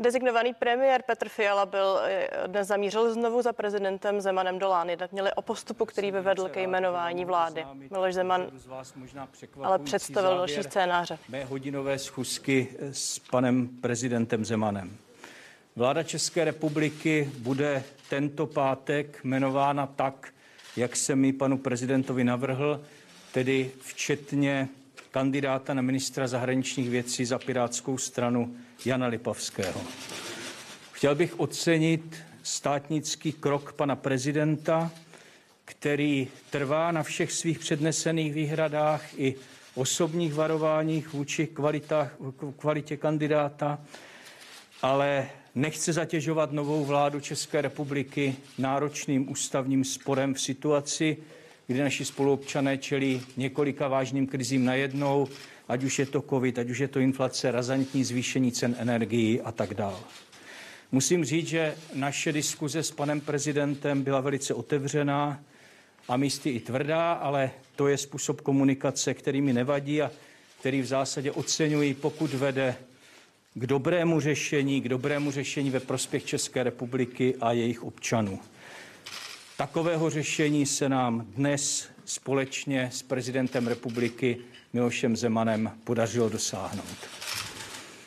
Designovaný 0.00 0.54
premiér 0.54 1.02
Petr 1.06 1.28
Fiala 1.28 1.66
byl 1.66 2.00
eh, 2.04 2.28
dnes 2.46 2.68
zamířil 2.68 3.14
znovu 3.14 3.42
za 3.42 3.52
prezidentem 3.52 4.20
Zemanem 4.20 4.58
do 4.58 4.68
Lány. 4.68 4.96
Měli 5.12 5.32
o 5.32 5.42
postupu, 5.42 5.84
který 5.84 6.12
by 6.12 6.20
vedl 6.20 6.48
ke 6.48 6.62
jmenování 6.62 7.24
vlády. 7.24 7.66
Miloš 7.90 8.14
Zeman 8.14 8.46
ale 9.62 9.78
představil 9.78 10.36
další 10.36 10.62
scénáře. 10.62 11.18
Mé 11.28 11.44
hodinové 11.44 11.98
schůzky 11.98 12.68
s 12.92 13.18
panem 13.18 13.68
prezidentem 13.68 14.44
Zemanem. 14.44 14.96
Vláda 15.76 16.02
České 16.02 16.44
republiky 16.44 17.32
bude 17.38 17.84
tento 18.08 18.46
pátek 18.46 19.20
jmenována 19.24 19.86
tak, 19.86 20.28
jak 20.76 20.96
jsem 20.96 21.18
mi 21.18 21.32
panu 21.32 21.58
prezidentovi 21.58 22.24
navrhl, 22.24 22.80
tedy 23.32 23.70
včetně 23.80 24.68
kandidáta 25.10 25.74
na 25.74 25.82
ministra 25.82 26.28
zahraničních 26.28 26.90
věcí 26.90 27.24
za 27.24 27.38
pirátskou 27.38 27.98
stranu 27.98 28.56
Jana 28.84 29.06
Lipavského. 29.06 29.80
Chtěl 30.92 31.14
bych 31.14 31.40
ocenit 31.40 32.16
státnický 32.42 33.32
krok 33.32 33.72
pana 33.72 33.96
prezidenta, 33.96 34.90
který 35.64 36.28
trvá 36.50 36.92
na 36.92 37.02
všech 37.02 37.32
svých 37.32 37.58
přednesených 37.58 38.34
výhradách 38.34 39.04
i 39.18 39.34
osobních 39.74 40.34
varováních 40.34 41.12
vůči 41.12 41.46
kvalitách, 41.46 42.16
kvalitě 42.56 42.96
kandidáta, 42.96 43.78
ale 44.82 45.30
nechce 45.54 45.92
zatěžovat 45.92 46.52
novou 46.52 46.84
vládu 46.84 47.20
České 47.20 47.60
republiky 47.60 48.36
náročným 48.58 49.30
ústavním 49.32 49.84
sporem 49.84 50.34
v 50.34 50.40
situaci, 50.40 51.16
kdy 51.70 51.80
naši 51.80 52.04
spoluobčané 52.04 52.78
čelí 52.78 53.22
několika 53.36 53.88
vážným 53.88 54.26
krizím 54.26 54.64
najednou, 54.64 55.28
ať 55.68 55.84
už 55.84 55.98
je 55.98 56.06
to 56.06 56.22
covid, 56.22 56.58
ať 56.58 56.70
už 56.70 56.78
je 56.78 56.88
to 56.88 57.00
inflace, 57.00 57.50
razantní 57.50 58.04
zvýšení 58.04 58.52
cen 58.52 58.76
energií 58.78 59.40
a 59.40 59.52
tak 59.52 59.74
dále. 59.74 59.96
Musím 60.92 61.24
říct, 61.24 61.46
že 61.46 61.74
naše 61.94 62.32
diskuze 62.32 62.82
s 62.82 62.90
panem 62.90 63.20
prezidentem 63.20 64.02
byla 64.02 64.20
velice 64.20 64.54
otevřená 64.54 65.40
a 66.08 66.16
místy 66.16 66.50
i 66.50 66.60
tvrdá, 66.60 67.12
ale 67.12 67.50
to 67.76 67.88
je 67.88 67.98
způsob 67.98 68.40
komunikace, 68.40 69.14
který 69.14 69.40
mi 69.40 69.52
nevadí 69.52 70.02
a 70.02 70.10
který 70.60 70.82
v 70.82 70.86
zásadě 70.86 71.32
oceňuji, 71.32 71.94
pokud 71.94 72.34
vede 72.34 72.76
k 73.54 73.66
dobrému 73.66 74.20
řešení, 74.20 74.80
k 74.80 74.88
dobrému 74.88 75.30
řešení 75.30 75.70
ve 75.70 75.80
prospěch 75.80 76.24
České 76.24 76.62
republiky 76.62 77.34
a 77.40 77.52
jejich 77.52 77.82
občanů. 77.82 78.38
Takového 79.60 80.10
řešení 80.10 80.66
se 80.66 80.88
nám 80.88 81.26
dnes 81.36 81.88
společně 82.04 82.88
s 82.92 83.02
prezidentem 83.02 83.66
republiky 83.66 84.36
Milošem 84.72 85.16
Zemanem 85.16 85.70
podařilo 85.84 86.28
dosáhnout. 86.28 86.96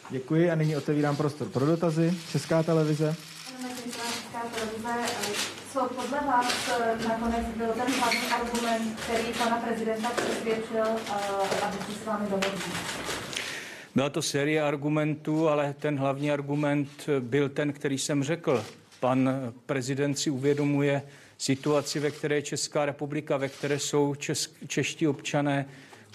Děkuji 0.09 0.51
a 0.51 0.55
nyní 0.55 0.75
otevírám 0.75 1.15
prostor 1.15 1.49
pro 1.49 1.65
dotazy. 1.65 2.13
Česká 2.31 2.63
televize. 2.63 3.15
Co 5.73 5.89
podle 5.95 6.19
vás 6.27 6.69
eh, 6.81 7.07
nakonec 7.07 7.47
byl 7.57 7.67
ten 7.67 7.93
hlavní 7.99 8.27
argument, 8.41 8.99
který 8.99 9.33
pana 9.39 9.57
prezidenta 9.57 10.09
přesvědčil, 10.09 10.85
eh, 10.85 11.61
aby 11.61 11.77
si 11.77 11.99
s 12.03 12.05
vámi 12.05 12.25
dohodl? 12.29 12.57
Byla 13.95 14.09
to 14.09 14.21
série 14.21 14.61
argumentů, 14.61 15.49
ale 15.49 15.75
ten 15.79 15.97
hlavní 15.97 16.31
argument 16.31 17.09
byl 17.19 17.49
ten, 17.49 17.73
který 17.73 17.97
jsem 17.97 18.23
řekl. 18.23 18.65
Pan 18.99 19.29
prezident 19.65 20.19
si 20.19 20.29
uvědomuje 20.29 21.01
situaci, 21.43 21.99
ve 21.99 22.11
které 22.11 22.35
je 22.35 22.41
Česká 22.41 22.85
republika, 22.85 23.37
ve 23.37 23.49
které 23.49 23.79
jsou 23.79 24.15
česk, 24.15 24.51
čeští 24.67 25.07
občané. 25.07 25.65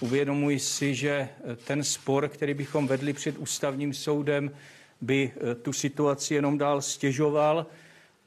Uvědomuji 0.01 0.59
si, 0.59 0.95
že 0.95 1.29
ten 1.63 1.83
spor, 1.83 2.27
který 2.27 2.53
bychom 2.53 2.87
vedli 2.87 3.13
před 3.13 3.37
ústavním 3.37 3.93
soudem, 3.93 4.51
by 5.01 5.31
tu 5.61 5.73
situaci 5.73 6.33
jenom 6.33 6.57
dál 6.57 6.81
stěžoval 6.81 7.65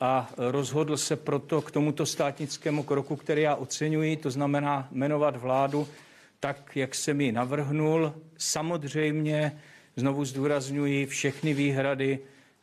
a 0.01 0.31
rozhodl 0.37 0.97
se 0.97 1.17
proto 1.17 1.63
k 1.63 1.71
tomuto 1.71 2.07
státnickému 2.07 2.83
kroku, 2.83 3.17
který 3.17 3.43
já 3.43 3.55
oceňuji, 3.55 4.17
to 4.17 4.31
znamená 4.31 4.89
jmenovat 4.91 5.37
vládu 5.37 5.89
tak, 6.41 6.77
jak 6.77 6.95
jsem 6.95 7.21
ji 7.21 7.33
navrhnul. 7.33 8.15
Samozřejmě, 8.39 9.59
znovu 9.97 10.25
zdůrazňuji, 10.25 11.07
všechny 11.07 11.55
výhrady 11.55 12.19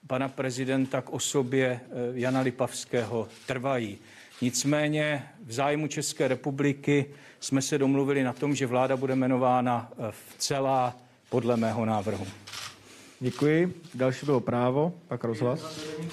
pana 0.08 0.28
prezidenta 0.28 1.02
k 1.02 1.10
osobě 1.10 1.68
eh, 1.68 1.90
Jana 2.14 2.40
Lipavského 2.42 3.28
trvají. 3.48 3.98
Nicméně 4.42 5.24
v 5.46 5.52
zájmu 5.52 5.88
České 5.88 6.28
republiky 6.28 7.06
jsme 7.40 7.62
se 7.62 7.78
domluvili 7.78 8.24
na 8.24 8.34
tom, 8.34 8.56
že 8.56 8.68
vláda 8.68 8.98
bude 8.98 9.14
jmenována 9.14 9.92
v 10.12 10.34
eh, 10.34 10.34
celá 10.38 10.98
podle 11.30 11.58
mého 11.58 11.86
návrhu. 11.86 12.28
Děkuji. 13.20 13.82
Další 13.94 14.26
bylo 14.26 14.40
právo, 14.40 14.94
pak 15.08 15.24
rozhlas. 15.24 15.60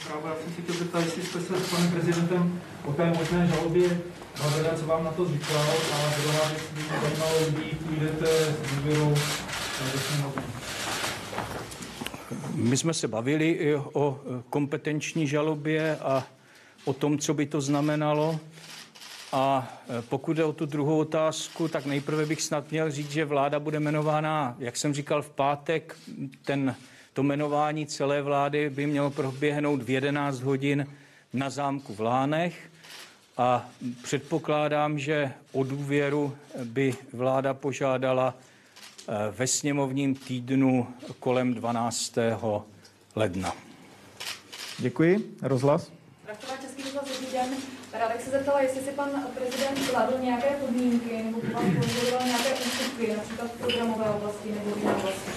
Právo, 0.07 0.29
já 0.29 0.35
jsem 0.35 0.55
si 0.55 0.63
chtěl 0.63 0.75
zeptat, 0.75 1.05
jestli 1.05 1.23
jste 1.23 1.41
se 1.41 1.61
s 1.61 1.71
panem 1.71 1.91
prezidentem 1.91 2.61
o 2.85 2.93
té 2.93 3.07
možné 3.07 3.47
žalobě 3.47 4.01
bavili, 4.43 4.69
co 4.77 4.87
vám 4.87 5.05
na 5.05 5.13
to 5.13 5.29
říkal 5.29 5.67
a 5.93 6.13
druhá 6.23 6.49
věc 6.49 6.63
by 6.75 6.81
mě 6.81 7.01
zajímalo, 7.03 7.39
kdy 7.49 7.65
půjdete 7.87 8.27
s 8.27 8.77
důvěrou 8.77 9.15
do 9.93 9.99
sněmovny. 9.99 10.43
My 12.55 12.77
jsme 12.77 12.95
se 12.95 13.09
bavili 13.09 13.51
i 13.51 13.75
o 13.75 14.21
kompetenční 14.51 15.27
žalobě 15.27 15.97
a 15.97 16.27
o 16.87 16.93
tom, 16.93 17.19
co 17.19 17.35
by 17.35 17.47
to 17.47 17.61
znamenalo. 17.61 18.41
A 19.33 19.69
pokud 20.09 20.37
jde 20.37 20.45
o 20.45 20.53
tu 20.53 20.67
druhou 20.67 20.99
otázku, 20.99 21.69
tak 21.69 21.87
nejprve 21.87 22.27
bych 22.27 22.43
snad 22.43 22.71
měl 22.71 22.91
říct, 22.91 23.11
že 23.11 23.25
vláda 23.25 23.61
bude 23.61 23.77
jmenována, 23.81 24.57
jak 24.59 24.77
jsem 24.77 24.95
říkal, 24.95 25.23
v 25.23 25.31
pátek. 25.31 25.97
Ten 26.45 26.75
to 27.13 27.23
jmenování 27.23 27.87
celé 27.87 28.23
vlády 28.23 28.71
by 28.71 28.87
mělo 28.87 29.11
proběhnout 29.11 29.83
v 29.83 29.91
11 29.91 30.41
hodin 30.41 30.87
na 31.33 31.51
zámku 31.51 31.95
v 31.95 32.01
Lánech 32.01 32.71
a 33.37 33.69
předpokládám, 34.03 34.99
že 34.99 35.33
o 35.53 35.65
důvěru 35.65 36.37
by 36.65 36.95
vláda 37.13 37.55
požádala 37.55 38.35
eh, 38.35 39.13
ve 39.31 39.47
sněmovním 39.47 40.15
týdnu 40.15 40.87
kolem 41.21 41.55
12. 41.55 42.15
ledna. 43.17 43.53
Děkuji. 44.79 45.37
Rozhlas. 45.43 45.93
Den. 47.37 47.51
Ráda 47.93 48.15
bych 48.15 48.23
se 48.23 48.31
zeptala, 48.31 48.61
jestli 48.61 48.81
si 48.81 48.91
pan 48.91 49.11
prezident 49.35 49.91
kladl 49.91 50.19
nějaké 50.23 50.49
podmínky 50.61 51.23
nebo 51.23 51.41
vám 52.13 52.27
nějaké 52.27 52.55
ústupky, 52.55 53.17
například 53.17 53.53
v 53.53 53.59
programové 53.59 54.11
oblasti 54.11 54.49
nebo 54.53 54.77
jiné 54.79 54.95
oblasti. 54.95 55.31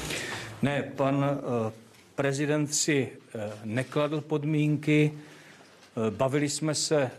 Ne, 0.61 0.83
pan 0.95 1.25
eh, 1.25 1.71
prezident 2.15 2.75
si 2.75 3.09
eh, 3.35 3.51
nekladl 3.63 4.21
podmínky. 4.21 5.11
Eh, 5.13 6.11
bavili 6.11 6.49
jsme 6.49 6.75
se 6.75 7.11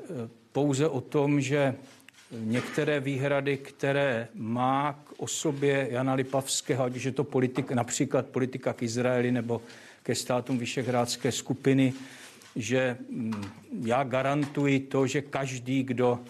pouze 0.53 0.89
o 0.89 1.01
tom, 1.01 1.41
že 1.41 1.75
některé 2.33 3.01
výhrady, 3.01 3.57
které 3.57 4.29
má 4.35 4.93
k 4.93 5.13
osobě 5.17 5.89
Jana 5.91 6.15
Lipavského, 6.15 6.85
ať 6.85 6.97
už 6.97 7.05
je 7.05 7.13
to 7.13 7.25
politik, 7.25 7.71
například 7.71 8.27
politika 8.27 8.73
k 8.73 8.83
Izraeli 8.83 9.33
nebo 9.33 9.63
ke 10.03 10.15
státům 10.15 10.59
Vyšehrádské 10.59 11.33
skupiny, 11.33 11.93
že 12.57 12.97
mm, 13.09 13.45
já 13.85 14.05
garantuji 14.05 14.81
to, 14.81 15.07
že 15.07 15.23
každý, 15.23 15.83
kdo 15.83 16.21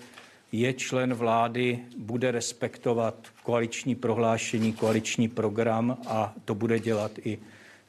je 0.52 0.72
člen 0.72 1.14
vlády, 1.14 1.78
bude 1.98 2.30
respektovat 2.30 3.28
koaliční 3.42 3.94
prohlášení, 3.94 4.72
koaliční 4.72 5.28
program 5.28 5.98
a 6.06 6.35
to 6.44 6.54
bude 6.54 6.78
dělat 6.78 7.12
i 7.24 7.38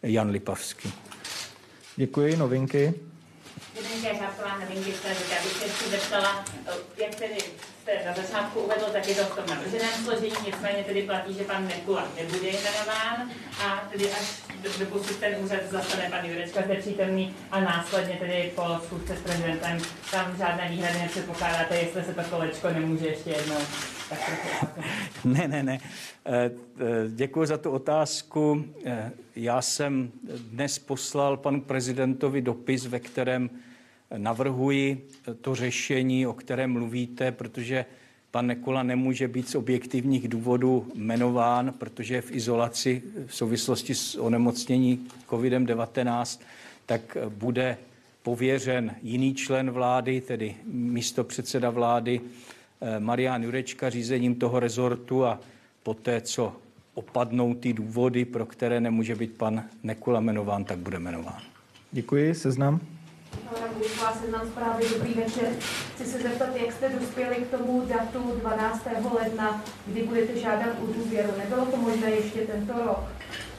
Jan 0.04 0.30
Lipavský. 0.30 0.94
Děkuji, 1.96 2.38
novinky. 2.38 2.94
Novinky, 3.76 4.08
já 4.08 4.58
novinky, 4.60 4.91
které 4.91 5.15
bych 5.15 5.72
se 5.72 5.89
zeptala, 5.89 6.46
jak 6.98 7.15
tedy 7.15 7.38
jste 7.82 7.91
na 8.06 8.13
začátku 8.13 8.60
uvedl, 8.60 8.86
tak 8.94 9.08
je 9.08 9.15
to 9.15 9.24
v 9.24 9.36
tom 9.36 9.46
navrženém 9.50 10.04
složení, 10.04 10.36
nicméně 10.46 10.84
tedy 10.84 11.04
platí, 11.04 11.34
že 11.34 11.44
pan 11.44 11.67
Nekula 11.67 12.08
nebude 12.15 12.48
jmenován 12.48 13.30
a 13.63 13.88
tedy 13.91 14.12
až 14.12 14.41
doposud 14.80 15.17
ten 15.17 15.36
úřad 15.44 15.60
zastane 15.70 16.10
pan 16.10 16.26
Jurečka 16.26 16.62
zde 16.62 16.76
přítomný 16.76 17.36
a 17.52 17.60
následně 17.60 18.15
tedy 18.20 18.52
po 18.56 18.63
schůzce 18.86 19.15
s 19.15 19.22
prezidentem 19.22 19.78
tam 20.12 20.38
žádné 20.38 20.70
výhrady 20.70 21.00
nepředpokládáte, 21.00 21.76
jestli 21.76 22.04
se 22.04 22.13
to 22.13 22.22
kolečko 22.30 22.70
nemůže 22.70 23.08
ještě 23.08 23.30
jednou 23.30 23.58
ne, 25.26 25.48
ne, 25.48 25.63
ne. 25.63 25.80
Eh, 26.26 26.46
eh, 26.46 26.52
Děkuji 27.10 27.46
za 27.46 27.58
tu 27.58 27.72
otázku. 27.72 28.65
Eh, 28.86 29.12
já 29.36 29.62
jsem 29.62 30.12
dnes 30.38 30.80
poslal 30.80 31.38
panu 31.38 31.62
prezidentovi 31.62 32.41
dopis, 32.41 32.86
ve 32.86 33.00
kterém 33.00 33.50
navrhuji 34.17 35.08
to 35.41 35.56
řešení, 35.56 36.28
o 36.28 36.34
kterém 36.34 36.71
mluvíte, 36.71 37.32
protože 37.32 37.86
pan 38.32 38.47
Nekula 38.47 38.84
nemůže 38.84 39.28
být 39.28 39.50
z 39.50 39.56
objektivních 39.56 40.28
důvodů 40.28 40.91
jmenován, 40.95 41.74
protože 41.78 42.15
je 42.15 42.21
v 42.21 42.32
izolaci 42.32 43.02
v 43.26 43.36
souvislosti 43.36 43.95
s 43.95 44.15
onemocnění 44.15 45.08
COVID-19, 45.30 46.41
tak 46.86 47.17
bude 47.30 47.78
pověřen 48.24 48.95
jiný 49.04 49.34
člen 49.34 49.71
vlády, 49.71 50.21
tedy 50.21 50.56
místo 50.65 51.24
předseda 51.24 51.69
vlády 51.69 52.21
Marian 53.00 53.43
Jurečka 53.43 53.89
řízením 53.89 54.36
toho 54.36 54.60
rezortu 54.60 55.26
a 55.26 55.39
poté, 55.84 56.21
co 56.21 56.56
opadnou 56.93 57.54
ty 57.54 57.74
důvody, 57.74 58.26
pro 58.26 58.45
které 58.45 58.80
nemůže 58.80 59.15
být 59.15 59.32
pan 59.32 59.63
Nekula 59.84 60.19
jmenován, 60.19 60.63
tak 60.63 60.78
bude 60.78 60.97
jmenován. 60.97 61.41
Děkuji, 61.91 62.36
seznam. 62.36 62.80
Vás 64.02 64.22
seznam 64.22 64.48
zprávy, 64.48 64.84
dobrý 64.94 65.13
večer. 65.13 65.48
Chci 65.96 66.06
se 66.06 66.20
zeptat, 66.20 66.56
jak 66.56 66.72
jste 66.72 66.89
dospěli 66.89 67.36
k 67.36 67.58
tomu 67.58 67.86
datu 67.86 68.34
12. 68.39 68.88
ledna, 69.20 69.63
kdy 69.88 70.04
budete 70.04 70.39
žádat 70.39 70.70
o 70.84 70.94
důvěru. 70.94 71.30
Nebylo 71.38 71.65
to 71.65 71.78
možné 71.78 72.12
ještě 72.12 72.39
tento 72.39 72.74
rok? 72.74 73.00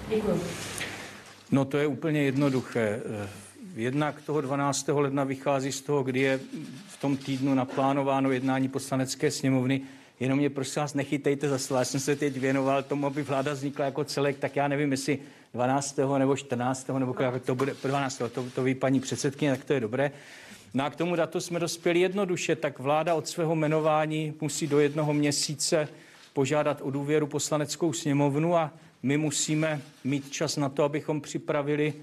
Děkuji. 0.08 0.42
No 1.50 1.64
to 1.64 1.78
je 1.78 1.86
úplně 1.86 2.22
jednoduché. 2.22 3.00
Jednak 3.74 4.22
toho 4.22 4.40
12. 4.40 4.88
ledna 4.88 5.24
vychází 5.24 5.72
z 5.72 5.80
toho, 5.80 6.02
kdy 6.02 6.20
je 6.20 6.40
v 6.88 7.00
tom 7.00 7.16
týdnu 7.16 7.54
naplánováno 7.54 8.30
jednání 8.30 8.68
poslanecké 8.68 9.30
sněmovny. 9.30 9.82
Jenom 10.22 10.38
mě 10.38 10.50
prosím 10.50 10.80
vás 10.80 10.94
nechytejte 10.94 11.48
za 11.48 11.58
slovo. 11.58 11.78
Já 11.78 11.84
jsem 11.84 12.00
se 12.00 12.16
teď 12.16 12.36
věnoval 12.36 12.82
tomu, 12.82 13.06
aby 13.06 13.22
vláda 13.22 13.52
vznikla 13.52 13.84
jako 13.84 14.04
celek, 14.04 14.38
tak 14.38 14.56
já 14.56 14.68
nevím, 14.68 14.92
jestli 14.92 15.18
12. 15.54 15.98
nebo 16.18 16.36
14. 16.36 16.88
nebo 16.98 17.14
jak 17.18 17.42
to 17.42 17.54
bude, 17.54 17.74
12. 17.82 18.22
To, 18.32 18.50
to 18.54 18.62
ví 18.62 18.74
paní 18.74 19.00
předsedkyně, 19.00 19.50
tak 19.50 19.64
to 19.64 19.72
je 19.72 19.80
dobré. 19.80 20.10
No 20.74 20.84
a 20.84 20.90
k 20.90 20.96
tomu 20.96 21.16
datu 21.16 21.40
jsme 21.40 21.60
dospěli 21.60 22.00
jednoduše, 22.00 22.56
tak 22.56 22.78
vláda 22.78 23.14
od 23.14 23.28
svého 23.28 23.54
jmenování 23.54 24.34
musí 24.40 24.66
do 24.66 24.80
jednoho 24.80 25.12
měsíce 25.12 25.88
požádat 26.32 26.80
o 26.82 26.90
důvěru 26.90 27.26
poslaneckou 27.26 27.92
sněmovnu 27.92 28.56
a 28.56 28.72
my 29.02 29.16
musíme 29.16 29.80
mít 30.04 30.30
čas 30.30 30.56
na 30.56 30.68
to, 30.68 30.84
abychom 30.84 31.20
připravili 31.20 31.94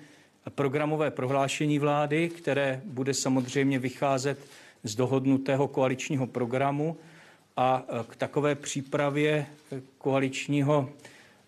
programové 0.56 1.12
prohlášení 1.12 1.80
vlády, 1.80 2.30
které 2.30 2.82
bude 2.86 3.14
samozřejmě 3.14 3.80
vycházet 3.80 4.40
z 4.84 4.96
dohodnutého 4.96 5.68
koaličního 5.68 6.28
programu 6.28 6.98
a 7.60 7.84
k 8.10 8.16
takové 8.16 8.56
přípravě 8.56 9.46
koaličního 9.98 10.90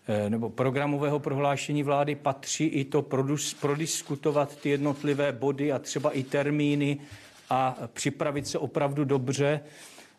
eh, 0.08 0.30
nebo 0.30 0.50
programového 0.50 1.18
prohlášení 1.18 1.82
vlády 1.82 2.14
patří 2.14 2.64
i 2.64 2.84
to 2.84 3.02
prodiskutovat 3.60 4.56
ty 4.56 4.68
jednotlivé 4.68 5.32
body 5.32 5.72
a 5.72 5.78
třeba 5.78 6.10
i 6.10 6.22
termíny 6.22 6.98
a 7.50 7.76
připravit 7.92 8.46
se 8.46 8.58
opravdu 8.58 9.04
dobře 9.04 9.60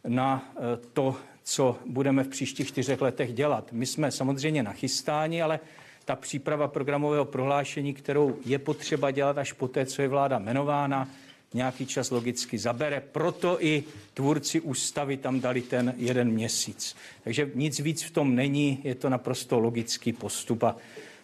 na 0.08 0.54
eh, 0.56 0.60
to, 0.94 1.16
co 1.44 1.78
budeme 1.86 2.24
v 2.24 2.28
příštích 2.28 2.68
čtyřech 2.68 3.02
letech 3.02 3.34
dělat. 3.34 3.72
My 3.72 3.86
jsme 3.86 4.12
samozřejmě 4.12 4.64
nachystáni, 4.64 5.42
ale 5.42 5.60
ta 6.06 6.16
příprava 6.16 6.68
programového 6.68 7.26
prohlášení, 7.26 7.94
kterou 7.94 8.38
je 8.46 8.60
potřeba 8.60 9.12
dělat 9.12 9.38
až 9.38 9.54
poté, 9.54 9.86
co 9.86 10.02
je 10.02 10.08
vláda 10.08 10.40
jmenována, 10.40 11.08
nějaký 11.54 11.86
čas 11.86 12.12
logicky 12.12 12.58
zabere. 12.58 13.04
Proto 13.12 13.58
i 13.66 13.84
tvůrci 14.13 14.60
ústavy 14.60 15.18
tam 15.18 15.39
dali 15.39 15.62
ten 15.62 15.94
jeden 15.98 16.32
měsíc. 16.32 16.96
Takže 17.24 17.52
nic 17.56 17.80
víc 17.80 18.04
v 18.04 18.12
tom 18.12 18.36
není, 18.36 18.82
je 18.84 18.96
to 18.96 19.10
naprosto 19.10 19.60
logický 19.60 20.13
postup 20.13 20.63
a 20.63 20.76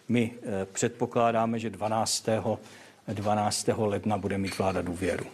my 0.08 0.30
eh, 0.42 0.66
předpokládáme, 0.72 1.58
že 1.58 1.70
12. 1.70 2.26
12. 3.08 3.68
ledna 3.76 4.18
bude 4.18 4.38
mít 4.38 4.58
vláda 4.58 4.82
důvěru. 4.82 5.24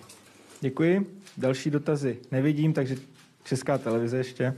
Děkuji. 0.61 1.21
Další 1.37 1.71
dotazy 1.71 2.19
nevidím, 2.31 2.73
takže 2.73 2.97
Česká 3.45 3.79
televize 3.79 4.17
ještě. 4.17 4.55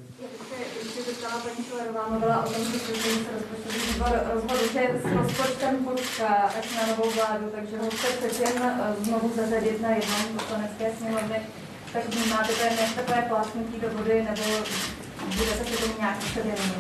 Paní 1.42 1.64
Šlerová, 1.68 2.08
mluvila 2.08 2.46
o 2.46 2.52
tom, 2.52 2.64
že 2.64 2.78
se 2.78 2.92
rozpočtový 3.34 3.92
výbor 3.92 4.20
rozhodl, 4.34 4.72
že 4.72 5.00
s 5.02 5.12
rozpočtem 5.12 5.84
počká 5.84 6.26
až 6.28 6.76
na 6.76 6.86
novou 6.86 7.10
vládu, 7.10 7.50
takže 7.54 7.78
ho 7.78 7.90
chce 7.90 8.06
přeci 8.06 8.42
jen 8.42 8.62
eh, 8.62 9.04
znovu 9.04 9.32
zařadit 9.36 9.80
na 9.80 9.90
jednom 9.90 10.38
poslanecké 10.38 10.92
sněmovny. 10.98 11.40
Tak 11.92 12.08
vnímáte 12.08 12.52
to 12.52 12.64
jen 12.64 12.78
jak 12.78 12.94
takové 12.94 13.22
plácnutí 13.28 13.80
do 13.80 13.90
vody, 13.90 14.26
nebo 14.30 14.42
budete 15.36 15.64
se 15.64 15.82
tomu 15.82 15.94
nějak 15.98 16.18
předělení? 16.18 16.72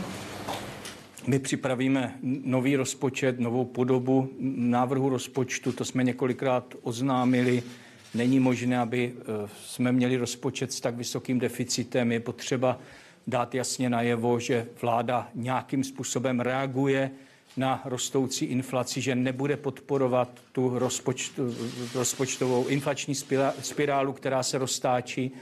My 1.26 1.38
připravíme 1.38 2.14
nový 2.22 2.76
rozpočet, 2.76 3.40
novou 3.40 3.64
podobu 3.64 4.28
návrhu 4.56 5.08
rozpočtu, 5.08 5.72
to 5.72 5.84
jsme 5.84 6.04
několikrát 6.04 6.74
oznámili. 6.82 7.62
Není 8.14 8.40
možné, 8.40 8.78
aby 8.78 9.12
eh, 9.18 9.48
jsme 9.64 9.92
měli 9.92 10.16
rozpočet 10.16 10.72
s 10.72 10.80
tak 10.80 10.96
vysokým 10.96 11.38
deficitem. 11.38 12.12
Je 12.12 12.20
potřeba 12.20 12.78
dát 13.28 13.54
jasně 13.54 13.90
najevo, 13.90 14.40
že 14.40 14.66
vláda 14.82 15.28
nějakým 15.34 15.84
způsobem 15.84 16.40
reaguje 16.40 17.10
na 17.56 17.82
rostoucí 17.84 18.44
inflaci, 18.44 19.00
že 19.00 19.14
nebude 19.14 19.56
podporovat 19.56 20.28
tu 20.52 20.78
rozpočtu, 20.78 21.54
rozpočtovou 21.94 22.66
inflační 22.66 23.14
spirálu, 23.60 24.12
která 24.12 24.42
se 24.42 24.58
roztáčí 24.58 25.32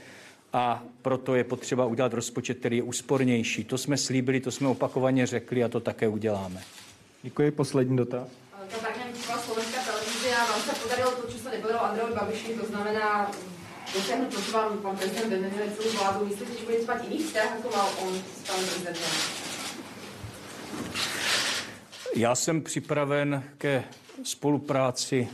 a 0.53 0.83
proto 1.01 1.35
je 1.35 1.43
potřeba 1.43 1.85
udělat 1.85 2.13
rozpočet, 2.13 2.57
který 2.59 2.77
je 2.77 2.83
úspornější. 2.83 3.63
To 3.63 3.77
jsme 3.77 3.97
slíbili, 3.97 4.39
to 4.39 4.51
jsme 4.51 4.67
opakovaně 4.67 5.27
řekli 5.27 5.63
a 5.63 5.69
to 5.69 5.79
také 5.79 6.07
uděláme. 6.07 6.61
Děkuji. 7.23 7.51
Poslední 7.51 7.97
dotaz. 7.97 8.27
To 8.73 8.79
tak 8.81 8.97
nevím, 8.97 9.15
slovenská 9.45 9.81
televize 9.81 10.35
a 10.35 10.51
vám 10.51 10.61
se 10.61 10.81
podarilo 10.83 11.11
to, 11.11 11.27
co 11.27 11.37
se 11.37 11.49
nepodarilo 11.49 11.85
Andrejovi 11.85 12.13
Babiši, 12.13 12.53
to 12.53 12.65
znamená 12.65 13.31
dosáhnout 13.93 14.33
to, 14.35 14.41
co 14.41 14.51
vám 14.51 14.77
pan 14.77 14.97
prezident 14.97 15.53
celou 15.77 15.91
vládu. 15.91 16.25
Myslíte, 16.25 16.51
že 16.59 16.65
bude 16.65 16.81
spát 16.81 17.03
jiný 17.03 17.23
vztah, 17.23 17.55
jako 17.55 17.77
mal 17.77 17.89
on 18.01 18.15
s 18.15 18.47
panem 18.47 18.65
prezidentem? 18.65 19.03
Já 22.15 22.35
jsem 22.35 22.61
připraven 22.61 23.43
ke 23.57 23.83
spolupráci 24.23 25.27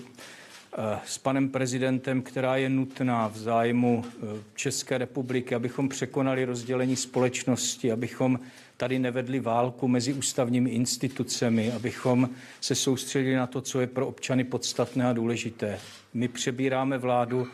eh, 0.77 0.99
s 1.05 1.17
panem 1.17 1.49
prezidentem, 1.49 2.21
která 2.21 2.55
je 2.55 2.69
nutná 2.69 3.27
v 3.27 3.37
zájmu 3.37 4.05
eh, 4.05 4.43
České 4.55 4.97
republiky, 4.97 5.55
abychom 5.55 5.89
překonali 5.89 6.45
rozdělení 6.45 6.95
společnosti, 6.95 7.91
abychom 7.91 8.39
tady 8.77 8.99
nevedli 8.99 9.39
válku 9.39 9.87
mezi 9.87 10.13
ústavními 10.13 10.69
institucemi, 10.69 11.71
abychom 11.71 12.29
se 12.61 12.75
soustředili 12.75 13.35
na 13.35 13.47
to, 13.47 13.61
co 13.61 13.81
je 13.81 13.87
pro 13.87 14.07
občany 14.07 14.43
podstatné 14.43 15.05
a 15.05 15.13
důležité. 15.13 15.79
My 16.13 16.27
přebíráme 16.27 16.97
vládu 16.97 17.47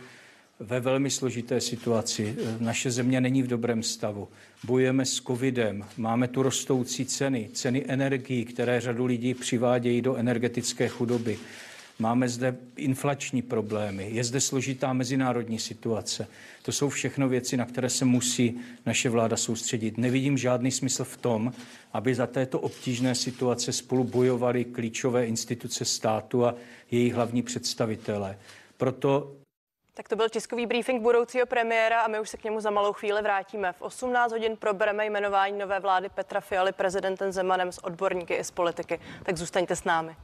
ve 0.59 0.79
velmi 0.79 1.09
složité 1.09 1.61
situaci. 1.61 2.35
Naše 2.59 2.91
země 2.91 3.21
není 3.21 3.43
v 3.43 3.47
dobrém 3.47 3.83
stavu. 3.83 4.27
Bojujeme 4.63 5.05
s 5.05 5.15
covidem, 5.15 5.85
máme 5.97 6.27
tu 6.27 6.43
rostoucí 6.43 7.05
ceny, 7.05 7.49
ceny 7.53 7.85
energií, 7.87 8.45
které 8.45 8.81
řadu 8.81 9.05
lidí 9.05 9.33
přivádějí 9.33 10.01
do 10.01 10.15
energetické 10.15 10.87
chudoby. 10.87 11.39
Máme 12.01 12.29
zde 12.29 12.55
inflační 12.75 13.41
problémy, 13.41 14.09
je 14.11 14.23
zde 14.23 14.41
složitá 14.41 14.93
mezinárodní 14.93 15.59
situace. 15.59 16.27
To 16.61 16.71
jsou 16.71 16.89
všechno 16.89 17.29
věci, 17.29 17.57
na 17.57 17.65
které 17.65 17.89
se 17.89 18.05
musí 18.05 18.59
naše 18.85 19.09
vláda 19.09 19.37
soustředit. 19.37 19.97
Nevidím 19.97 20.37
žádný 20.37 20.71
smysl 20.71 21.03
v 21.03 21.17
tom, 21.17 21.53
aby 21.93 22.15
za 22.15 22.27
této 22.27 22.59
obtížné 22.59 23.15
situace 23.15 23.73
spolu 23.73 24.03
bojovali 24.03 24.65
klíčové 24.65 25.25
instituce 25.25 25.85
státu 25.85 26.45
a 26.45 26.55
jejich 26.91 27.13
hlavní 27.13 27.41
představitelé. 27.41 28.37
Proto 28.77 29.35
tak 29.93 30.09
to 30.09 30.15
byl 30.15 30.29
tiskový 30.29 30.65
briefing 30.65 31.01
budoucího 31.01 31.45
premiéra 31.45 32.01
a 32.01 32.07
my 32.07 32.19
už 32.19 32.29
se 32.29 32.37
k 32.37 32.43
němu 32.43 32.61
za 32.61 32.69
malou 32.69 32.93
chvíli 32.93 33.21
vrátíme. 33.21 33.73
V 33.73 33.81
18 33.81 34.31
hodin 34.31 34.57
probereme 34.57 35.05
jmenování 35.05 35.57
nové 35.57 35.79
vlády 35.79 36.09
Petra 36.09 36.41
Fialy 36.41 36.71
prezidentem 36.71 37.31
Zemanem 37.31 37.71
s 37.71 37.83
odborníky 37.83 38.33
i 38.33 38.43
z 38.43 38.51
politiky. 38.51 38.99
Tak 39.23 39.37
zůstaňte 39.37 39.75
s 39.75 39.83
námi. 39.83 40.15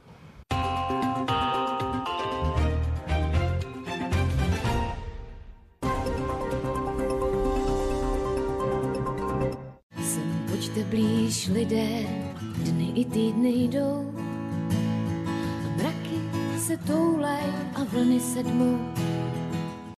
Pojďte 10.50 10.80
blíž 10.84 11.48
lidé, 11.48 11.88
dny 12.56 12.92
i 12.94 13.04
týdny 13.04 13.48
jdou. 13.48 14.12
Mraky 15.76 16.20
se 16.58 16.76
toulej 16.76 17.42
a 17.74 17.84
vlny 17.84 18.20
sedmou 18.20 19.05